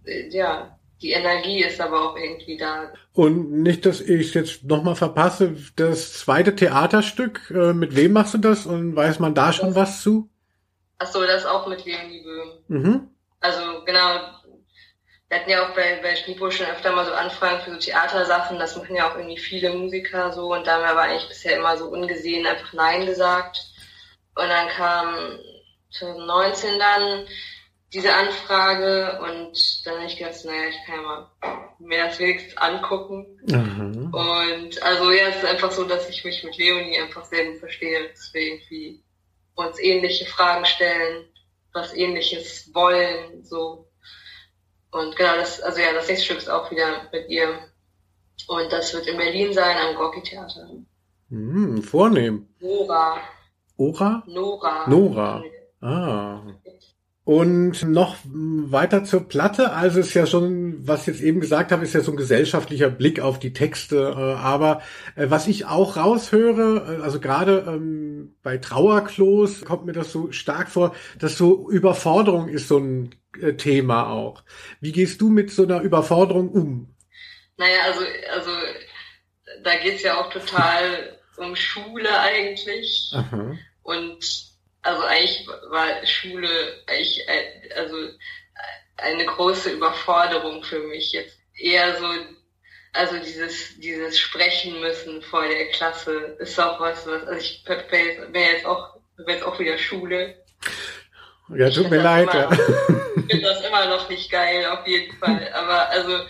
äh, 0.05 0.29
ja, 0.31 0.79
die 1.03 1.11
Energie 1.11 1.62
ist 1.65 1.81
aber 1.81 2.11
auch 2.11 2.17
irgendwie 2.17 2.57
da. 2.57 2.93
Und 3.12 3.51
nicht, 3.51 3.85
dass 3.85 4.01
ich 4.01 4.33
jetzt 4.35 4.65
nochmal 4.65 4.95
verpasse, 4.95 5.57
das 5.77 6.15
zweite 6.15 6.55
Theaterstück, 6.55 7.51
äh, 7.51 7.73
mit 7.73 7.97
wem 7.97 8.12
machst 8.12 8.35
du 8.35 8.38
das 8.38 8.67
und 8.67 8.95
weiß 8.95 9.19
man 9.19 9.35
da 9.35 9.53
schon 9.53 9.75
was 9.75 10.03
zu? 10.03 10.31
Ach 10.99 11.07
so, 11.07 11.23
das 11.27 11.45
auch 11.45 11.67
mit 11.67 11.85
Leonie 11.85 12.23
Böhm. 12.23 12.51
Mhm. 12.69 13.09
Also 13.41 13.85
genau, 13.85 14.21
wir 15.29 15.38
hatten 15.41 15.51
ja 15.51 15.67
auch 15.67 15.75
bei, 15.75 15.99
bei 16.01 16.15
Schnipo 16.15 16.51
schon 16.51 16.67
öfter 16.67 16.93
mal 16.93 17.05
so 17.05 17.12
Anfragen 17.12 17.61
für 17.65 17.73
so 17.73 17.79
Theatersachen, 17.79 18.59
das 18.59 18.77
machen 18.77 18.95
ja 18.95 19.11
auch 19.11 19.17
irgendwie 19.17 19.38
viele 19.38 19.73
Musiker 19.75 20.33
so 20.33 20.53
und 20.53 20.67
da 20.67 20.75
haben 20.75 20.83
wir 20.83 20.91
aber 20.91 21.03
eigentlich 21.03 21.29
bisher 21.29 21.59
immer 21.59 21.77
so 21.77 21.87
ungesehen 21.87 22.47
einfach 22.47 22.73
Nein 22.73 23.07
gesagt. 23.07 23.59
Und 24.37 24.49
dann 24.49 24.69
kam 24.69 25.15
2019 25.91 26.79
dann 26.79 27.27
diese 27.92 28.14
Anfrage 28.14 29.20
und 29.22 29.87
dann 29.87 29.96
habe 29.96 30.07
ich 30.07 30.16
gedacht, 30.16 30.44
naja, 30.44 30.68
ich 30.68 30.87
kann 30.87 30.96
ja 30.96 31.02
mal 31.02 31.31
mir 31.78 32.05
das 32.05 32.18
wenigstens 32.18 32.57
angucken. 32.57 33.26
Mhm. 33.46 34.12
Und 34.14 34.83
also 34.83 35.11
ja, 35.11 35.28
es 35.28 35.37
ist 35.37 35.44
einfach 35.44 35.70
so, 35.70 35.85
dass 35.85 36.09
ich 36.09 36.24
mich 36.24 36.42
mit 36.42 36.57
Leonie 36.57 37.00
einfach 37.00 37.24
sehr 37.24 37.44
gut 37.50 37.59
verstehe, 37.59 38.09
dass 38.09 38.33
wir 38.33 38.40
irgendwie 38.40 39.02
uns 39.55 39.78
ähnliche 39.78 40.24
Fragen 40.26 40.64
stellen, 40.64 41.26
was 41.72 41.94
ähnliches 41.94 42.70
wollen, 42.72 43.44
so. 43.44 43.88
Und 44.90 45.16
genau, 45.16 45.37
das, 45.37 45.61
also 45.61 45.81
ja, 45.81 45.92
das 45.92 46.09
nächste 46.09 46.26
Stück 46.26 46.38
ist 46.38 46.50
auch 46.50 46.70
wieder 46.70 47.09
mit 47.12 47.28
ihr. 47.28 47.59
Und 48.48 48.72
das 48.72 48.92
wird 48.92 49.07
in 49.07 49.16
Berlin 49.16 49.52
sein, 49.52 49.76
am 49.76 49.94
Gorki 49.94 50.22
Theater. 50.22 50.68
Mhm, 51.28 51.83
vornehm. 51.83 52.48
Nora. 52.61 53.18
Ora? 53.76 54.22
Nora. 54.26 54.87
Nora. 54.88 55.42
Ah. 55.81 56.42
Und 57.24 57.85
noch 57.85 58.16
weiter 58.24 59.04
zur 59.04 59.28
Platte. 59.28 59.72
Also 59.72 60.00
ist 60.00 60.12
ja 60.14 60.26
schon, 60.26 60.88
was 60.88 61.02
ich 61.02 61.06
jetzt 61.06 61.22
eben 61.22 61.40
gesagt 61.40 61.70
habe, 61.70 61.85
ist 61.85 61.94
ja 61.94 62.00
so 62.00 62.11
ein 62.11 62.16
gesellschaftlicher 62.16 62.90
Blick 62.90 63.20
auf 63.20 63.38
die 63.38 63.52
Texte. 63.52 64.12
Äh, 64.16 64.40
aber 64.40 64.82
äh, 65.14 65.30
was 65.30 65.46
ich 65.46 65.66
auch 65.66 65.96
raushöre, 65.96 66.98
äh, 66.98 67.02
also 67.02 67.20
gerade 67.20 67.64
ähm, 67.68 68.35
bei 68.42 68.58
Trauerklos 68.58 69.64
kommt 69.64 69.87
mir 69.87 69.92
das 69.92 70.11
so 70.11 70.32
stark 70.32 70.68
vor, 70.68 70.96
dass 71.20 71.38
so 71.38 71.70
Überforderung 71.70 72.48
ist 72.48 72.66
so 72.66 72.78
ein 72.78 73.14
Thema 73.56 74.11
auch. 74.11 74.42
Wie 74.80 74.92
gehst 74.92 75.20
du 75.20 75.30
mit 75.30 75.50
so 75.50 75.62
einer 75.62 75.80
Überforderung 75.80 76.50
um? 76.50 76.94
Naja, 77.56 77.78
also, 77.87 78.00
also 78.35 78.50
da 79.62 79.76
geht's 79.76 80.02
ja 80.02 80.20
auch 80.20 80.30
total 80.30 81.18
um 81.38 81.54
Schule 81.56 82.11
eigentlich. 82.18 83.11
Aha. 83.14 83.56
Und 83.82 84.52
also 84.83 85.03
eigentlich 85.05 85.47
war 85.68 86.05
Schule 86.07 86.49
eigentlich 86.87 87.25
also 87.77 87.97
eine 88.99 89.25
große 89.25 89.71
Überforderung 89.71 90.62
für 90.64 90.81
mich 90.81 91.12
jetzt. 91.12 91.38
Eher 91.55 91.97
so 91.99 92.07
also 92.92 93.16
dieses 93.18 93.79
dieses 93.79 94.18
sprechen 94.18 94.81
müssen 94.81 95.23
vor 95.23 95.47
der 95.47 95.68
Klasse 95.68 96.37
ist 96.40 96.59
auch 96.61 96.81
was 96.81 97.07
was 97.07 97.27
also 97.27 97.40
ich 97.40 97.64
bin 97.64 98.42
jetzt 98.42 98.66
auch 98.66 98.97
bin 99.16 99.29
jetzt 99.29 99.45
auch 99.45 99.59
wieder 99.59 99.79
Schule. 99.79 100.37
Ja 101.57 101.71
tut 101.71 101.90
mir 101.90 102.03
leid 102.03 102.33
immer, 102.33 102.53
ich 102.53 103.31
finde 103.31 103.42
das 103.42 103.64
immer 103.64 103.87
noch 103.87 104.09
nicht 104.09 104.31
geil 104.31 104.66
auf 104.66 104.87
jeden 104.87 105.16
Fall. 105.18 105.53
Aber 105.53 105.88
also 105.90 106.21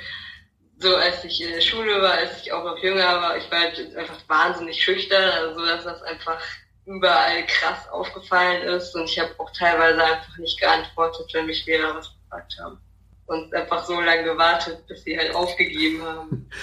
so 0.79 0.97
als 0.97 1.25
ich 1.25 1.41
in 1.43 1.53
der 1.53 1.61
Schule 1.61 2.03
war 2.03 2.13
als 2.15 2.43
ich 2.43 2.53
auch 2.53 2.65
noch 2.65 2.79
jünger 2.79 3.21
war 3.21 3.37
ich 3.37 3.51
war 3.51 3.61
halt 3.61 3.97
einfach 3.97 4.19
wahnsinnig 4.29 4.83
schüchtern 4.83 5.31
also 5.31 5.65
dass 5.65 5.85
das 5.85 6.03
einfach 6.03 6.43
überall 6.87 7.47
krass 7.47 7.89
aufgefallen 7.91 8.63
ist 8.63 8.95
und 8.95 9.05
ich 9.05 9.19
habe 9.19 9.31
auch 9.39 9.51
teilweise 9.53 10.03
einfach 10.03 10.37
nicht 10.39 10.61
geantwortet, 10.61 11.31
wenn 11.33 11.47
mich 11.47 11.65
Lehrer 11.67 11.95
was 11.95 12.13
gefragt 12.13 12.57
haben. 12.63 12.79
Und 13.27 13.55
einfach 13.55 13.85
so 13.85 14.01
lange 14.01 14.25
gewartet, 14.25 14.87
bis 14.89 15.05
sie 15.05 15.17
halt 15.17 15.35
aufgegeben 15.35 16.03
haben. 16.03 16.49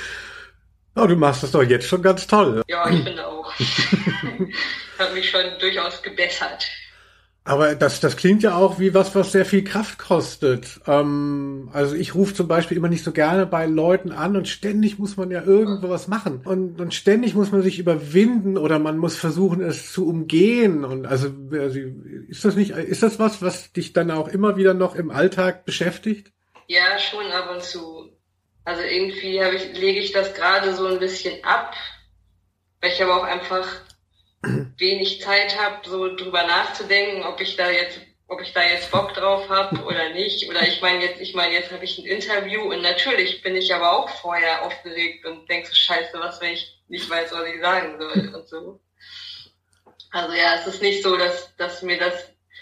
Oh, 0.95 1.05
du 1.05 1.15
machst 1.15 1.43
das 1.43 1.51
doch 1.51 1.63
jetzt 1.63 1.87
schon 1.87 2.01
ganz 2.01 2.27
toll. 2.27 2.61
Ja, 2.67 2.89
ich 2.89 3.03
finde 3.03 3.25
auch. 3.25 3.53
habe 4.99 5.13
mich 5.13 5.29
schon 5.29 5.57
durchaus 5.59 6.01
gebessert. 6.01 6.67
Aber 7.49 7.73
das, 7.73 7.99
das 7.99 8.15
klingt 8.15 8.43
ja 8.43 8.55
auch 8.55 8.77
wie 8.77 8.93
was, 8.93 9.15
was 9.15 9.31
sehr 9.31 9.43
viel 9.43 9.63
Kraft 9.63 9.97
kostet. 9.97 10.81
Ähm, 10.85 11.71
also 11.73 11.95
ich 11.95 12.13
rufe 12.13 12.35
zum 12.35 12.47
Beispiel 12.47 12.77
immer 12.77 12.89
nicht 12.89 13.03
so 13.03 13.11
gerne 13.11 13.47
bei 13.47 13.65
Leuten 13.65 14.11
an 14.11 14.37
und 14.37 14.47
ständig 14.47 14.99
muss 14.99 15.17
man 15.17 15.31
ja 15.31 15.41
irgendwo 15.41 15.89
was 15.89 16.07
machen. 16.07 16.43
Und, 16.45 16.79
und 16.79 16.93
ständig 16.93 17.33
muss 17.33 17.51
man 17.51 17.63
sich 17.63 17.79
überwinden 17.79 18.55
oder 18.55 18.77
man 18.77 18.99
muss 18.99 19.15
versuchen, 19.15 19.61
es 19.61 19.91
zu 19.91 20.07
umgehen. 20.07 20.85
Und 20.85 21.07
also, 21.07 21.29
also 21.51 21.79
ist 22.27 22.45
das 22.45 22.55
nicht, 22.55 22.69
ist 22.69 23.01
das 23.01 23.17
was, 23.17 23.41
was 23.41 23.73
dich 23.73 23.93
dann 23.93 24.11
auch 24.11 24.27
immer 24.27 24.55
wieder 24.55 24.75
noch 24.75 24.93
im 24.93 25.09
Alltag 25.09 25.65
beschäftigt? 25.65 26.31
Ja, 26.67 26.99
schon 26.99 27.31
ab 27.31 27.49
und 27.51 27.63
zu. 27.63 28.11
Also 28.63 28.83
irgendwie 28.83 29.39
ich, 29.39 29.75
lege 29.75 29.99
ich 29.99 30.11
das 30.11 30.35
gerade 30.35 30.75
so 30.75 30.85
ein 30.85 30.99
bisschen 30.99 31.43
ab, 31.43 31.73
weil 32.79 32.91
ich 32.91 33.01
aber 33.01 33.17
auch 33.17 33.23
einfach 33.23 33.65
wenig 34.41 35.21
Zeit 35.21 35.59
habe, 35.59 35.87
so 35.87 36.15
drüber 36.15 36.43
nachzudenken, 36.43 37.23
ob 37.23 37.41
ich 37.41 37.55
da 37.55 37.69
jetzt, 37.69 37.99
ob 38.27 38.41
ich 38.41 38.53
da 38.53 38.63
jetzt 38.63 38.91
Bock 38.91 39.13
drauf 39.13 39.49
habe 39.49 39.83
oder 39.83 40.09
nicht. 40.11 40.49
Oder 40.49 40.67
ich 40.67 40.81
meine 40.81 41.03
jetzt, 41.03 41.19
ich 41.21 41.33
meine 41.33 41.53
jetzt 41.53 41.71
habe 41.71 41.83
ich 41.83 41.97
ein 41.97 42.05
Interview 42.05 42.61
und 42.61 42.81
natürlich 42.81 43.41
bin 43.41 43.55
ich 43.55 43.73
aber 43.73 43.91
auch 43.91 44.09
vorher 44.09 44.65
aufgeregt 44.65 45.25
und 45.25 45.49
denke 45.49 45.67
so 45.67 45.73
Scheiße, 45.73 46.17
was 46.19 46.39
wenn 46.41 46.53
ich 46.53 46.81
nicht 46.87 47.09
weiß, 47.09 47.31
was 47.31 47.47
ich 47.47 47.61
sagen 47.61 47.97
soll 47.99 48.35
und 48.35 48.47
so. 48.47 48.79
Also 50.11 50.33
ja, 50.33 50.55
es 50.59 50.67
ist 50.67 50.81
nicht 50.81 51.03
so, 51.03 51.17
dass, 51.17 51.55
dass 51.57 51.81
mir 51.81 51.99
das 51.99 52.13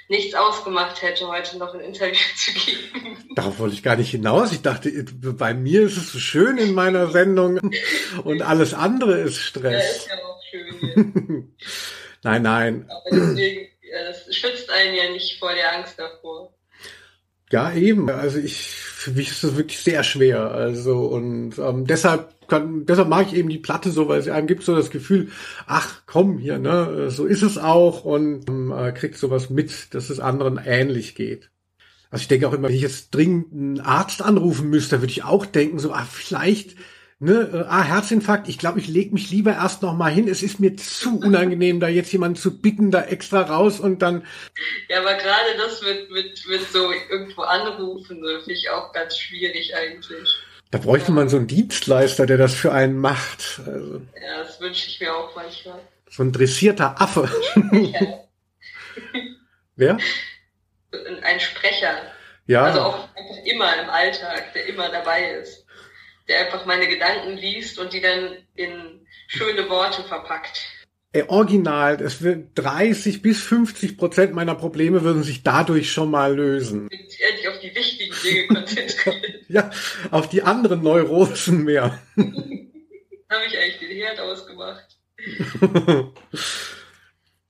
nichts 0.10 0.36
ausgemacht 0.36 1.02
hätte, 1.02 1.28
heute 1.28 1.58
noch 1.58 1.74
ein 1.74 1.82
Interview 1.82 2.16
zu 2.36 2.52
geben. 2.54 3.30
Darauf 3.36 3.60
wollte 3.60 3.76
ich 3.76 3.84
gar 3.84 3.96
nicht 3.96 4.12
hinaus. 4.12 4.52
Ich 4.52 4.62
dachte, 4.62 4.90
bei 5.14 5.54
mir 5.54 5.84
ist 5.84 5.98
es 5.98 6.12
so 6.12 6.20
schön 6.20 6.58
in 6.58 6.74
meiner 6.74 7.12
Sendung 7.12 7.60
und 8.24 8.42
alles 8.42 8.74
andere 8.74 9.20
ist 9.20 9.38
Stress. 9.38 10.08
Ja, 10.08 10.16
schön. 10.50 11.54
nein, 12.24 12.42
nein. 12.42 12.90
Aber 12.90 13.10
deswegen, 13.12 13.68
es 14.10 14.36
schützt 14.36 14.70
einen 14.70 14.96
ja 14.96 15.10
nicht 15.12 15.40
vor 15.40 15.54
der 15.54 15.78
Angst 15.78 15.98
davor. 15.98 16.54
Ja, 17.52 17.72
eben. 17.74 18.10
Also 18.10 18.40
ich, 18.40 18.58
für 18.58 19.12
mich 19.12 19.30
ist 19.30 19.44
das 19.44 19.56
wirklich 19.56 19.80
sehr 19.80 20.04
schwer. 20.04 20.52
Also 20.52 21.06
und 21.06 21.58
ähm, 21.60 21.88
deshalb 21.88 22.48
kann, 22.48 22.86
deshalb 22.86 23.08
mag 23.08 23.28
ich 23.28 23.36
eben 23.36 23.50
die 23.50 23.58
Platte 23.58 23.92
so, 23.92 24.08
weil 24.08 24.22
sie 24.22 24.32
einem 24.32 24.48
gibt 24.48 24.64
so 24.64 24.76
das 24.76 24.90
Gefühl, 24.90 25.30
ach 25.66 26.02
komm 26.06 26.38
hier, 26.38 26.60
ne, 26.60 27.10
so 27.10 27.26
ist 27.26 27.42
es 27.42 27.58
auch 27.58 28.04
und 28.04 28.50
ähm, 28.50 28.74
äh, 28.76 28.92
kriegt 28.92 29.18
sowas 29.18 29.50
mit, 29.50 29.94
dass 29.94 30.10
es 30.10 30.20
anderen 30.20 30.60
ähnlich 30.64 31.16
geht. 31.16 31.50
Also 32.10 32.22
ich 32.22 32.28
denke 32.30 32.48
auch 32.48 32.54
immer, 32.54 32.70
wenn 32.70 32.76
ich 32.76 32.82
jetzt 32.82 33.14
dringend 33.14 33.52
einen 33.52 33.80
Arzt 33.82 34.22
anrufen 34.22 34.70
müsste, 34.70 35.02
würde 35.02 35.12
ich 35.12 35.24
auch 35.24 35.46
denken, 35.46 35.80
so, 35.80 35.92
ah, 35.92 36.08
vielleicht 36.10 36.76
ne, 37.20 37.50
äh, 37.54 37.66
ah, 37.68 37.84
Herzinfarkt, 37.84 38.48
ich 38.48 38.58
glaube, 38.58 38.80
ich 38.80 38.88
leg 38.88 39.14
mich 39.14 39.30
lieber 39.32 39.54
erst 39.54 39.82
noch 39.82 39.94
mal 39.94 40.12
hin. 40.12 40.28
Es 40.28 40.44
ist 40.44 40.60
mir 40.60 40.76
zu 40.76 41.20
unangenehm, 41.20 41.80
da 41.80 41.88
jetzt 41.88 42.12
jemanden 42.12 42.38
zu 42.38 42.62
bitten, 42.62 42.92
da 42.92 43.04
extra 43.04 43.42
raus 43.42 43.80
und 43.80 44.02
dann. 44.02 44.26
Ja, 44.90 45.00
aber 45.00 45.16
gerade 45.16 45.58
das 45.58 45.82
mit, 45.82 46.12
mit, 46.12 46.48
mit 46.48 46.62
so 46.72 46.92
irgendwo 47.10 47.44
anrufen, 47.44 48.22
so 48.22 48.28
finde 48.40 48.54
ich 48.54 48.70
auch 48.70 48.94
ganz 48.94 49.18
schwierig 49.18 49.76
eigentlich. 49.76 50.30
Da 50.72 50.80
bräuchte 50.80 51.10
ja. 51.10 51.14
man 51.14 51.30
so 51.30 51.38
einen 51.38 51.48
Dienstleister, 51.48 52.26
der 52.26 52.38
das 52.38 52.54
für 52.54 52.74
einen 52.74 52.98
macht. 52.98 53.62
Also, 53.66 54.02
ja, 54.22 54.44
das 54.44 54.60
wünsche 54.60 54.88
ich 54.88 55.00
mir 55.00 55.16
auch 55.16 55.36
manchmal. 55.36 55.80
So 56.10 56.24
ein 56.24 56.32
dressierter 56.32 57.00
Affe. 57.02 57.30
Ja. 57.72 58.00
Wer? 59.76 59.98
Ein 61.24 61.40
Sprecher. 61.40 61.94
Ja. 62.48 62.64
Also 62.64 62.82
auch 62.82 63.08
einfach 63.16 63.46
immer 63.46 63.82
im 63.82 63.90
Alltag, 63.90 64.54
der 64.54 64.66
immer 64.68 64.90
dabei 64.90 65.32
ist 65.32 65.67
der 66.28 66.46
einfach 66.46 66.66
meine 66.66 66.88
Gedanken 66.88 67.38
liest 67.38 67.80
und 67.80 67.94
die 67.94 68.02
dann 68.02 68.38
in 68.56 69.06
schöne 69.28 69.70
Worte 69.70 70.04
verpackt. 70.04 70.66
Ey, 71.14 71.24
original, 71.30 72.02
es 72.02 72.22
wird 72.22 72.50
30 72.56 73.22
bis 73.22 73.42
50 73.42 73.98
Prozent 73.98 74.34
meiner 74.34 74.56
Probleme 74.56 75.04
würden 75.04 75.24
sich 75.24 75.42
dadurch 75.42 75.92
schon 75.92 76.12
mal 76.12 76.36
lösen. 76.36 76.90
Ich 76.92 76.98
bin 76.98 77.08
ehrlich 77.20 77.48
auf 77.48 77.60
die 77.60 77.74
wichtigen 77.74 78.14
Dinge 78.24 78.48
konzentriert. 78.48 79.26
ja, 79.48 79.72
auf 80.12 80.28
die 80.28 80.44
anderen 80.44 80.84
Neurosen 80.84 81.64
mehr. 81.64 81.98
Habe 82.18 83.46
ich 83.48 83.58
eigentlich 83.58 83.80
den 83.80 83.92
Herd 83.92 84.20
ausgemacht. 84.20 84.98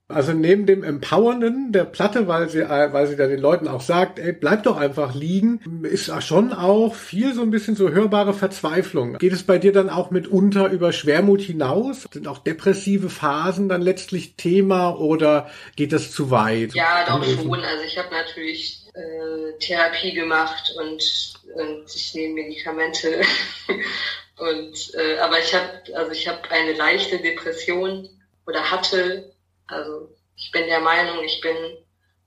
Also 0.09 0.31
neben 0.31 0.65
dem 0.65 0.85
Empowernden 0.85 1.73
der 1.73 1.83
Platte, 1.83 2.29
weil 2.29 2.47
sie, 2.47 2.61
weil 2.61 3.07
sie 3.07 3.17
da 3.17 3.27
den 3.27 3.41
Leuten 3.41 3.67
auch 3.67 3.81
sagt, 3.81 4.19
ey, 4.19 4.31
bleib 4.31 4.63
doch 4.63 4.77
einfach 4.77 5.13
liegen, 5.13 5.83
ist 5.83 6.09
schon 6.23 6.53
auch 6.53 6.95
viel 6.95 7.33
so 7.33 7.41
ein 7.41 7.51
bisschen 7.51 7.75
so 7.75 7.89
hörbare 7.89 8.33
Verzweiflung. 8.33 9.17
Geht 9.17 9.33
es 9.33 9.43
bei 9.43 9.57
dir 9.57 9.73
dann 9.73 9.89
auch 9.89 10.09
mitunter 10.09 10.69
über 10.69 10.93
Schwermut 10.93 11.41
hinaus? 11.41 12.07
Sind 12.09 12.29
auch 12.29 12.37
depressive 12.37 13.09
Phasen 13.09 13.67
dann 13.67 13.81
letztlich 13.81 14.35
Thema 14.35 14.97
oder 14.97 15.49
geht 15.75 15.91
das 15.91 16.11
zu 16.11 16.31
weit? 16.31 16.73
Ja, 16.73 17.05
doch 17.05 17.25
schon. 17.25 17.59
Also 17.59 17.83
ich 17.85 17.97
habe 17.97 18.09
natürlich 18.11 18.87
äh, 18.93 19.59
Therapie 19.59 20.13
gemacht 20.13 20.73
und, 20.79 21.33
und 21.53 21.83
ich 21.93 22.13
nehme 22.13 22.35
Medikamente. 22.35 23.21
und 24.37 24.93
äh, 24.95 25.17
aber 25.17 25.39
ich 25.39 25.53
habe 25.53 25.67
also 25.95 26.11
ich 26.13 26.29
habe 26.29 26.49
eine 26.49 26.73
leichte 26.73 27.17
Depression 27.17 28.07
oder 28.45 28.71
hatte 28.71 29.33
also 29.67 30.15
ich 30.35 30.51
bin 30.51 30.67
der 30.67 30.79
Meinung, 30.79 31.23
ich 31.23 31.41
bin 31.41 31.55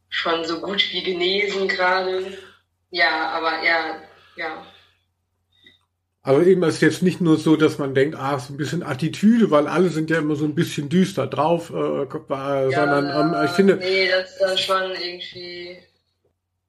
schon 0.08 0.44
so 0.44 0.60
gut 0.60 0.82
wie 0.92 1.02
genesen 1.02 1.68
gerade. 1.68 2.36
Ja, 2.90 3.30
aber 3.30 3.64
ja, 3.64 4.02
ja. 4.36 4.66
Aber 6.22 6.44
eben 6.44 6.62
ist 6.64 6.82
jetzt 6.82 7.02
nicht 7.02 7.22
nur 7.22 7.38
so, 7.38 7.56
dass 7.56 7.78
man 7.78 7.94
denkt, 7.94 8.14
ah, 8.16 8.36
ist 8.36 8.50
ein 8.50 8.58
bisschen 8.58 8.82
Attitüde, 8.82 9.50
weil 9.50 9.66
alle 9.66 9.88
sind 9.88 10.10
ja 10.10 10.18
immer 10.18 10.36
so 10.36 10.44
ein 10.44 10.54
bisschen 10.54 10.90
düster 10.90 11.26
drauf, 11.26 11.70
äh, 11.70 12.04
ja, 12.04 12.70
sondern 12.70 13.34
ähm, 13.34 13.44
ich 13.44 13.50
finde. 13.52 13.76
Nee, 13.76 14.08
das 14.08 14.32
ist 14.32 14.40
dann 14.40 14.58
schon 14.58 14.90
irgendwie. 14.92 15.78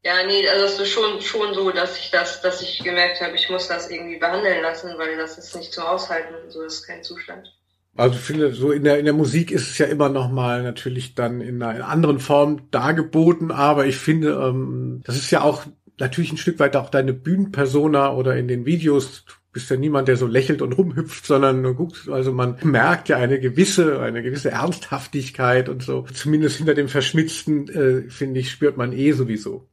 Ja, 0.04 0.26
nee, 0.26 0.48
also 0.48 0.66
es 0.66 0.80
ist 0.80 0.90
schon, 0.90 1.22
schon 1.22 1.54
so, 1.54 1.70
dass 1.72 1.98
ich 1.98 2.10
das, 2.12 2.42
dass 2.42 2.62
ich 2.62 2.80
gemerkt 2.84 3.22
habe, 3.22 3.36
ich 3.36 3.50
muss 3.50 3.68
das 3.68 3.92
irgendwie 3.92 4.18
behandeln 4.18 4.62
lassen, 4.62 4.98
weil 4.98 5.16
das 5.18 5.38
ist 5.38 5.56
nicht 5.56 5.74
zum 5.74 5.84
Aushalten, 5.84 6.50
so 6.50 6.64
ist 6.64 6.88
kein 6.88 7.04
Zustand. 7.04 7.54
Also 7.98 8.18
finde, 8.18 8.54
so 8.54 8.72
in 8.72 8.84
der, 8.84 9.00
in 9.00 9.06
der 9.06 9.14
Musik 9.14 9.52
ist 9.52 9.70
es 9.70 9.78
ja 9.78 9.86
immer 9.86 10.10
noch 10.10 10.32
mal 10.32 10.64
natürlich 10.64 11.14
dann 11.14 11.42
in 11.42 11.62
einer, 11.62 11.72
in 11.72 11.82
einer 11.82 11.90
anderen 11.90 12.20
Form 12.20 12.70
dargeboten, 12.72 13.52
aber 13.52 13.86
ich 13.86 13.98
finde, 13.98 14.32
ähm, 14.32 15.02
das 15.04 15.18
ist 15.18 15.30
ja 15.30 15.42
auch 15.42 15.66
natürlich 16.00 16.32
ein 16.32 16.38
Stück 16.38 16.60
weit 16.60 16.76
auch 16.76 16.90
deine 16.90 17.14
Bühnenpersona 17.14 18.14
oder 18.14 18.38
in 18.38 18.48
den 18.48 18.66
Videos 18.66 19.26
bist 19.54 19.70
ja 19.70 19.76
niemand, 19.76 20.08
der 20.08 20.16
so 20.16 20.28
lächelt 20.28 20.62
und 20.62 20.74
rumhüpft, 20.74 21.26
sondern 21.26 21.62
nur 21.62 21.76
guckt, 21.76 22.08
also 22.10 22.32
man 22.32 22.58
merkt 22.64 23.10
ja 23.10 23.18
eine 23.18 23.40
gewisse, 23.40 24.00
eine 24.00 24.24
gewisse 24.24 24.52
Ernsthaftigkeit 24.52 25.68
und 25.68 25.84
so. 25.84 26.06
Zumindest 26.14 26.58
hinter 26.58 26.74
dem 26.74 26.88
Verschmitzten, 26.88 27.68
äh, 27.68 28.10
finde 28.10 28.40
ich, 28.40 28.52
spürt 28.52 28.78
man 28.78 28.94
eh 28.94 29.12
sowieso. 29.12 29.68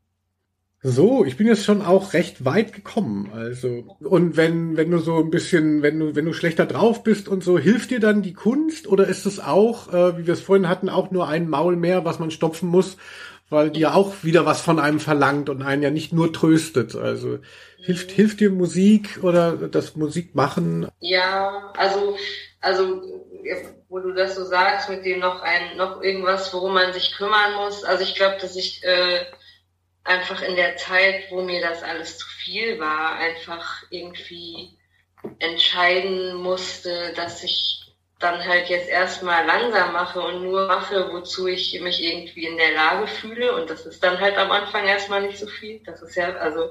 So, 0.81 1.25
ich 1.25 1.37
bin 1.37 1.49
jetzt 1.49 1.65
schon 1.65 1.83
auch 1.83 2.13
recht 2.13 2.45
weit 2.45 2.73
gekommen, 2.73 3.33
also. 3.35 3.97
Und 3.99 4.37
wenn, 4.37 4.77
wenn 4.77 4.93
du 4.93 4.99
so 4.99 5.19
ein 5.19 5.31
bisschen, 5.31 5.83
wenn 5.83 5.99
du, 5.99 6.15
wenn 6.15 6.25
du 6.25 6.33
schlechter 6.33 6.67
drauf 6.67 7.03
bist 7.03 7.27
und 7.27 7.43
so, 7.43 7.59
hilft 7.59 7.91
dir 7.91 7.99
dann 7.99 8.23
die 8.23 8.33
Kunst 8.33 8.87
oder 8.87 9.09
ist 9.09 9.27
es 9.27 9.41
auch, 9.41 9.93
äh, 9.93 10.19
wie 10.19 10.27
wir 10.27 10.35
es 10.35 10.41
vorhin 10.41 10.69
hatten, 10.69 10.89
auch 10.89 11.11
nur 11.11 11.27
ein 11.27 11.49
Maul 11.49 11.75
mehr, 11.75 12.05
was 12.05 12.21
man 12.21 12.31
stopfen 12.31 12.69
muss, 12.69 12.97
weil 13.51 13.71
die 13.71 13.81
ja 13.81 13.95
auch 13.95 14.23
wieder 14.23 14.47
was 14.47 14.61
von 14.61 14.79
einem 14.79 15.01
verlangt 15.01 15.49
und 15.49 15.63
einen 15.63 15.83
ja 15.83 15.91
nicht 15.91 16.13
nur 16.13 16.33
tröstet. 16.33 16.95
Also 16.95 17.41
hilft, 17.79 18.13
hilft 18.13 18.39
dir 18.39 18.51
Musik 18.51 19.19
oder 19.23 19.57
das 19.57 19.97
Musikmachen? 19.97 20.87
Ja, 21.01 21.73
also, 21.77 22.17
also 22.61 23.03
wo 23.89 23.99
du 23.99 24.13
das 24.13 24.37
so 24.37 24.45
sagst, 24.45 24.91
mit 24.91 25.05
dem 25.05 25.19
noch 25.19 25.41
ein, 25.43 25.77
noch 25.77 26.03
irgendwas, 26.03 26.53
worum 26.55 26.75
man 26.75 26.93
sich 26.93 27.17
kümmern 27.17 27.55
muss. 27.57 27.83
Also 27.83 28.05
ich 28.05 28.15
glaube, 28.15 28.37
dass 28.41 28.55
ich 28.55 28.85
äh, 28.85 29.25
einfach 30.09 30.43
in 30.43 30.57
der 30.57 30.77
Zeit, 30.77 31.31
wo 31.31 31.43
mir 31.43 31.61
das 31.61 31.83
alles 31.83 32.19
zu 32.19 32.27
viel 32.27 32.79
war, 32.81 33.15
einfach 33.17 33.83
irgendwie 33.91 34.77
entscheiden 35.39 36.35
musste, 36.35 37.13
dass 37.15 37.43
ich 37.43 37.95
dann 38.19 38.45
halt 38.45 38.69
jetzt 38.69 38.89
erstmal 38.89 39.47
langsam 39.47 39.93
mache 39.93 40.21
und 40.21 40.43
nur 40.43 40.67
mache, 40.67 41.13
wozu 41.13 41.47
ich 41.47 41.81
mich 41.81 42.03
irgendwie 42.03 42.47
in 42.47 42.57
der 42.57 42.73
Lage 42.73 43.07
fühle. 43.07 43.55
Und 43.55 43.71
das 43.71 43.87
ist 43.87 44.03
dann 44.03 44.19
halt 44.21 44.37
am 44.37 44.51
Anfang 44.51 44.87
erstmal 44.87 45.23
nicht 45.23 45.39
so 45.39 45.47
viel. 45.47 45.81
Das 45.85 46.03
ist 46.03 46.17
ja, 46.17 46.35
also 46.35 46.69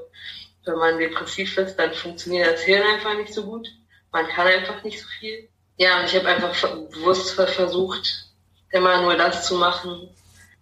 wenn 0.65 0.75
man 0.75 0.97
depressiv 0.97 1.57
ist, 1.57 1.77
dann 1.77 1.93
funktioniert 1.93 2.51
das 2.51 2.63
Hirn 2.63 2.83
einfach 2.83 3.15
nicht 3.15 3.33
so 3.33 3.45
gut. 3.45 3.67
Man 4.11 4.27
kann 4.27 4.47
einfach 4.47 4.83
nicht 4.83 4.99
so 4.99 5.07
viel. 5.19 5.47
Ja, 5.77 5.99
und 5.99 6.05
ich 6.05 6.15
habe 6.15 6.27
einfach 6.27 6.53
bewusst 6.89 7.31
versucht, 7.35 8.25
immer 8.71 9.01
nur 9.01 9.15
das 9.15 9.47
zu 9.47 9.55
machen, 9.55 10.09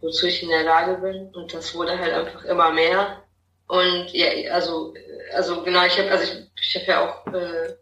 wozu 0.02 0.28
ich 0.28 0.44
in 0.44 0.50
der 0.50 0.64
Lage 0.64 0.96
bin. 1.02 1.34
Und 1.34 1.54
das 1.54 1.74
wurde 1.74 1.98
halt 1.98 2.14
einfach 2.14 2.44
immer 2.46 2.72
mehr. 2.72 3.24
Und 3.68 4.12
ja, 4.14 4.52
also, 4.52 4.94
also 5.34 5.64
genau, 5.64 5.86
ich 5.86 5.98
habe, 5.98 6.12
also 6.12 6.24
ich, 6.24 6.52
ich 6.62 6.76
habe 6.76 6.92
ja 6.92 7.10
auch 7.10 7.34
äh, 7.34 7.76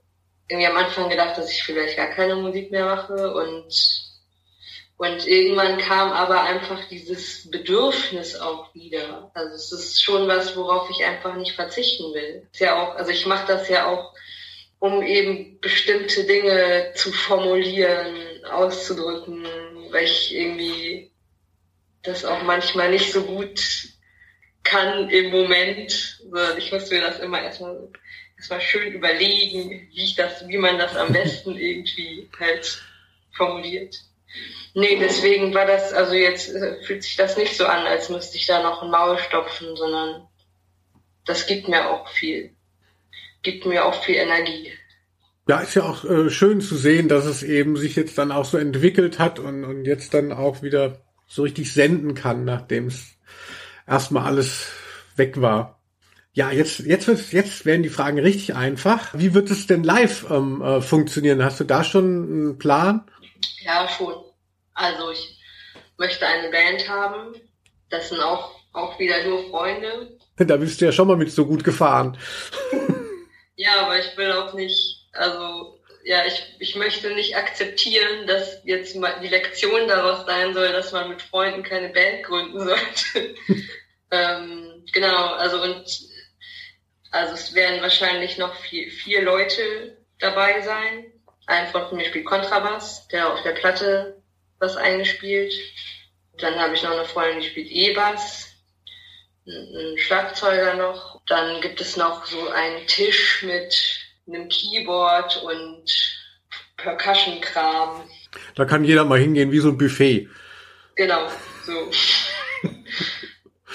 irgendwie 0.48 0.68
am 0.68 0.78
Anfang 0.78 1.10
gedacht, 1.10 1.38
dass 1.38 1.52
ich 1.52 1.64
vielleicht 1.64 1.98
gar 1.98 2.08
keine 2.08 2.36
Musik 2.36 2.72
mehr 2.72 2.86
mache 2.86 3.34
und 3.34 3.74
und 4.98 5.28
irgendwann 5.28 5.80
kam 5.80 6.12
aber 6.12 6.44
einfach 6.44 6.88
dieses 6.88 7.50
Bedürfnis 7.50 8.40
auch 8.40 8.74
wieder. 8.74 9.32
Also 9.34 9.56
es 9.56 9.72
ist 9.72 10.04
schon 10.04 10.28
was, 10.28 10.56
worauf 10.56 10.90
ich 10.90 11.04
einfach 11.04 11.36
nicht 11.36 11.56
verzichten 11.56 12.14
will. 12.14 12.48
Ist 12.54 12.62
ja 12.62 12.82
auch, 12.82 12.96
also 12.96 13.12
ich 13.12 13.26
mache 13.26 13.48
das 13.48 13.68
ja 13.70 13.88
auch, 13.88 14.14
um 14.80 15.02
eben 15.02 15.60
bestimmte 15.60 16.24
Dinge 16.26 16.94
zu 16.96 17.12
formulieren, 17.12 18.16
auszudrücken, 18.50 19.46
weil 19.92 20.04
ich 20.06 20.34
irgendwie 20.34 21.12
das 22.04 22.26
auch 22.26 22.44
manchmal 22.44 22.92
nicht 22.92 23.12
so 23.12 23.24
gut 23.24 23.62
kann 24.64 25.10
im 25.10 25.32
Moment. 25.32 26.22
Ich 26.58 26.72
muss 26.72 26.90
mir 26.90 27.02
das 27.02 27.20
immer 27.20 27.42
erstmal 27.42 27.90
erstmal 28.38 28.62
schön 28.62 28.94
überlegen, 28.94 29.88
wie 29.92 30.04
ich 30.04 30.16
das, 30.16 30.48
wie 30.48 30.58
man 30.58 30.78
das 30.78 30.96
am 30.96 31.14
besten 31.14 31.58
irgendwie 31.58 32.30
halt 32.40 32.82
formuliert. 33.32 33.96
Nee, 34.74 34.98
deswegen 35.00 35.54
war 35.54 35.66
das, 35.66 35.94
also 35.94 36.14
jetzt 36.14 36.50
äh, 36.50 36.82
fühlt 36.84 37.04
sich 37.04 37.16
das 37.16 37.38
nicht 37.38 37.56
so 37.56 37.66
an, 37.66 37.86
als 37.86 38.10
müsste 38.10 38.38
ich 38.38 38.48
da 38.48 38.64
noch 38.64 38.82
ein 38.82 38.90
Maul 38.90 39.20
stopfen, 39.20 39.76
sondern 39.76 40.28
das 41.26 41.46
gibt 41.46 41.68
mir 41.68 41.90
auch 41.90 42.08
viel. 42.10 42.52
Gibt 43.44 43.66
mir 43.66 43.86
auch 43.86 44.04
viel 44.04 44.16
Energie. 44.16 44.72
Ja, 45.48 45.60
ist 45.60 45.76
ja 45.76 45.84
auch 45.84 46.04
äh, 46.06 46.30
schön 46.30 46.62
zu 46.62 46.76
sehen, 46.76 47.08
dass 47.08 47.26
es 47.26 47.44
eben 47.44 47.78
sich 47.78 47.96
jetzt 47.96 48.18
dann 48.18 48.32
auch 48.32 48.46
so 48.46 48.58
entwickelt 48.58 49.20
hat 49.20 49.40
und, 49.40 49.64
und 49.64 49.86
jetzt 49.86 50.14
dann 50.14 50.32
auch 50.32 50.64
wieder 50.64 51.03
so 51.28 51.44
richtig 51.44 51.74
senden 51.74 52.14
kann, 52.14 52.46
nachdem 52.46 52.88
es 52.88 53.16
erstmal 53.88 54.26
alles 54.26 54.72
weg 55.16 55.42
war. 55.42 55.80
Ja, 56.36 56.52
jetzt, 56.52 56.80
jetzt, 56.80 57.08
jetzt 57.32 57.66
werden 57.66 57.84
die 57.84 57.90
Fragen 57.90 58.18
richtig 58.18 58.56
einfach. 58.56 59.14
Wie 59.14 59.36
wird 59.36 59.52
es 59.52 59.68
denn 59.68 59.84
live 59.84 60.26
ähm, 60.32 60.62
äh, 60.64 60.82
funktionieren? 60.82 61.44
Hast 61.44 61.60
du 61.60 61.64
da 61.64 61.84
schon 61.84 62.06
einen 62.06 62.58
Plan? 62.58 63.04
Ja, 63.62 63.88
schon. 63.88 64.16
Also 64.74 65.12
ich 65.12 65.40
möchte 65.98 66.26
eine 66.26 66.50
Band 66.50 66.90
haben. 66.90 67.36
Das 67.90 68.10
sind 68.10 68.20
auch, 68.20 68.52
auch 68.74 68.98
wieder 69.00 69.24
nur 69.26 69.50
Freunde. 69.50 70.18
Da 70.36 70.58
bist 70.58 70.82
du 70.82 70.86
ja 70.86 70.92
schon 70.92 71.08
mal 71.08 71.16
mit 71.16 71.32
so 71.32 71.46
gut 71.46 71.64
gefahren. 71.64 72.18
ja, 73.56 73.86
aber 73.86 74.00
ich 74.00 74.18
will 74.18 74.32
auch 74.32 74.56
nicht, 74.56 75.08
also 75.14 75.73
ja, 76.06 76.26
ich, 76.26 76.56
ich 76.60 76.76
möchte 76.76 77.14
nicht 77.14 77.36
akzeptieren, 77.36 78.28
dass 78.28 78.62
jetzt 78.66 78.96
mal 78.96 79.20
die 79.22 79.30
Lektion 79.30 79.88
daraus 79.88 80.26
sein 80.26 80.54
soll, 80.54 80.72
dass 80.72 80.92
man 80.92 81.10
mit 81.10 81.22
Freunden 81.22 81.64
keine 81.64 81.90
Band 81.90 82.24
gründen 82.24 82.60
sollte. 82.60 83.36
ähm, 84.12 84.86
genau, 84.92 85.28
also 85.34 85.62
und 85.62 85.86
also 87.12 87.34
es 87.36 87.54
werden 87.54 87.82
wahrscheinlich 87.82 88.38
noch 88.38 88.56
vier, 88.56 88.92
vier 88.92 89.22
Leute 89.22 89.98
dabei 90.20 90.62
sein. 90.62 91.12
Ein 91.46 91.68
von 91.68 91.96
mir 91.96 92.06
spielt 92.06 92.26
Kontrabass, 92.26 93.08
der 93.10 93.32
auf 93.32 93.42
der 93.44 93.52
Platte 93.52 94.22
was 94.60 94.76
eingespielt. 94.76 95.54
Dann 96.38 96.60
habe 96.60 96.74
ich 96.74 96.84
noch 96.84 96.92
eine 96.92 97.06
Freundin, 97.06 97.42
die 97.42 97.50
spielt 97.50 97.70
E-Bass, 97.70 98.50
ein 99.46 99.98
Schlagzeuger 99.98 100.74
noch. 100.74 101.22
Dann 101.28 101.62
gibt 101.62 101.80
es 101.80 101.96
noch 101.96 102.26
so 102.26 102.50
einen 102.50 102.88
Tisch 102.88 103.44
mit 103.44 104.03
einem 104.28 104.50
Keyboard 104.50 105.44
und 105.44 105.84
Percussion-Kram. 106.78 108.02
Da 108.56 108.66
kann 108.66 108.84
jeder 108.84 109.06
mal 109.06 109.20
hingehen, 109.20 109.52
wie 109.52 109.60
so 109.60 109.70
ein 109.70 109.78
Buffet. 109.78 110.28
Genau, 110.96 111.28
so. 111.66 111.72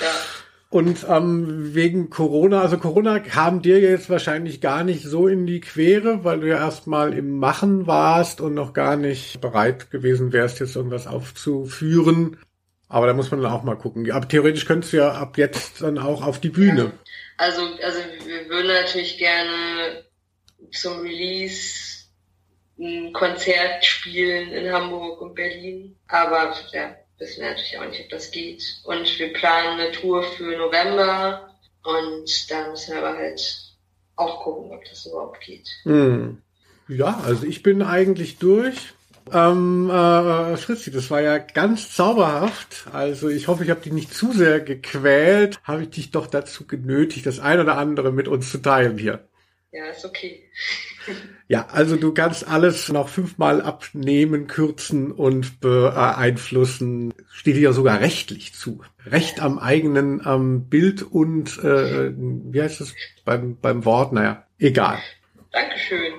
ja. 0.01 0.11
Und 0.71 1.07
ähm, 1.09 1.75
wegen 1.75 2.11
Corona, 2.11 2.61
also 2.61 2.77
Corona 2.77 3.21
kam 3.21 3.63
dir 3.63 3.81
jetzt 3.81 4.11
wahrscheinlich 4.11 4.61
gar 4.61 4.85
nicht 4.85 5.03
so 5.03 5.27
in 5.27 5.47
die 5.47 5.61
Quere, 5.61 6.25
weil 6.25 6.41
du 6.41 6.49
ja 6.49 6.59
erstmal 6.59 7.15
im 7.15 7.39
Machen 7.39 7.87
warst 7.87 8.43
und 8.43 8.53
noch 8.53 8.75
gar 8.75 8.97
nicht 8.97 9.41
bereit 9.41 9.91
gewesen 9.91 10.33
wärst, 10.33 10.61
jetzt 10.61 10.77
irgendwas 10.77 11.07
aufzuführen. 11.07 12.37
Aber 12.87 13.07
da 13.07 13.15
muss 13.15 13.31
man 13.31 13.41
dann 13.41 13.53
auch 13.53 13.63
mal 13.63 13.77
gucken. 13.77 14.11
Aber 14.11 14.29
theoretisch 14.29 14.67
könntest 14.67 14.93
du 14.93 14.99
ja 14.99 15.13
ab 15.13 15.39
jetzt 15.39 15.81
dann 15.81 15.99
auch 15.99 16.23
auf 16.23 16.39
die 16.39 16.51
Bühne. 16.51 16.83
Ja. 16.83 16.93
Also, 17.39 17.63
also 17.83 17.99
wir 18.27 18.49
würden 18.51 18.67
natürlich 18.67 19.17
gerne 19.17 20.05
zum 20.73 21.01
Release 21.01 22.05
ein 22.79 23.13
Konzert 23.13 23.85
spielen 23.85 24.53
in 24.53 24.73
Hamburg 24.73 25.21
und 25.21 25.35
Berlin. 25.35 25.97
Aber 26.07 26.55
ja, 26.73 26.95
wissen 27.19 27.41
wir 27.41 27.51
natürlich 27.51 27.79
auch 27.79 27.89
nicht, 27.89 28.03
ob 28.05 28.09
das 28.11 28.31
geht. 28.31 28.63
Und 28.85 29.19
wir 29.19 29.33
planen 29.33 29.81
eine 29.81 29.93
Tour 29.93 30.23
für 30.23 30.57
November 30.57 31.55
und 31.83 32.51
da 32.51 32.69
müssen 32.69 32.95
wir 32.95 33.05
aber 33.05 33.17
halt 33.17 33.41
auch 34.17 34.43
gucken, 34.43 34.73
ob 34.73 34.85
das 34.85 35.07
überhaupt 35.07 35.41
geht. 35.41 35.69
Hm. 35.85 36.43
Ja, 36.89 37.23
also 37.25 37.47
ich 37.47 37.63
bin 37.63 37.83
eigentlich 37.83 38.39
durch. 38.39 38.95
Ähm, 39.33 39.91
äh, 39.91 40.57
Fritzi, 40.57 40.91
das 40.91 41.11
war 41.11 41.21
ja 41.21 41.37
ganz 41.39 41.95
zauberhaft. 41.95 42.87
Also 42.93 43.29
ich 43.29 43.47
hoffe, 43.49 43.65
ich 43.65 43.71
habe 43.71 43.81
dich 43.81 43.93
nicht 43.93 44.15
zu 44.15 44.33
sehr 44.33 44.61
gequält. 44.61 45.61
Habe 45.65 45.83
ich 45.83 45.91
dich 45.91 46.11
doch 46.11 46.27
dazu 46.27 46.67
genötigt, 46.67 47.27
das 47.27 47.39
ein 47.39 47.61
oder 47.61 47.77
andere 47.77 48.11
mit 48.11 48.27
uns 48.27 48.51
zu 48.51 48.59
teilen 48.59 48.97
hier. 48.97 49.28
Ja, 49.71 49.87
ist 49.87 50.05
okay. 50.05 50.49
ja, 51.49 51.67
also 51.67 51.97
du 51.97 52.15
kannst 52.15 52.49
alles 52.49 52.89
noch 52.89 53.09
fünfmal 53.09 53.61
abnehmen, 53.61 54.47
kürzen 54.47 55.13
und 55.13 55.61
beeinflussen. 55.61 57.13
Steht 57.31 57.57
dir 57.57 57.63
ja 57.63 57.73
sogar 57.73 58.01
rechtlich 58.01 58.55
zu. 58.55 58.81
Recht 59.05 59.41
am 59.41 59.59
eigenen 59.59 60.23
ähm, 60.25 60.69
Bild 60.69 61.03
und 61.03 61.59
äh, 61.59 62.13
wie 62.17 62.63
heißt 62.63 62.81
es 62.81 62.95
beim, 63.25 63.57
beim 63.61 63.85
Wort? 63.85 64.13
Naja, 64.13 64.45
egal. 64.59 64.99
Dankeschön. 65.53 66.15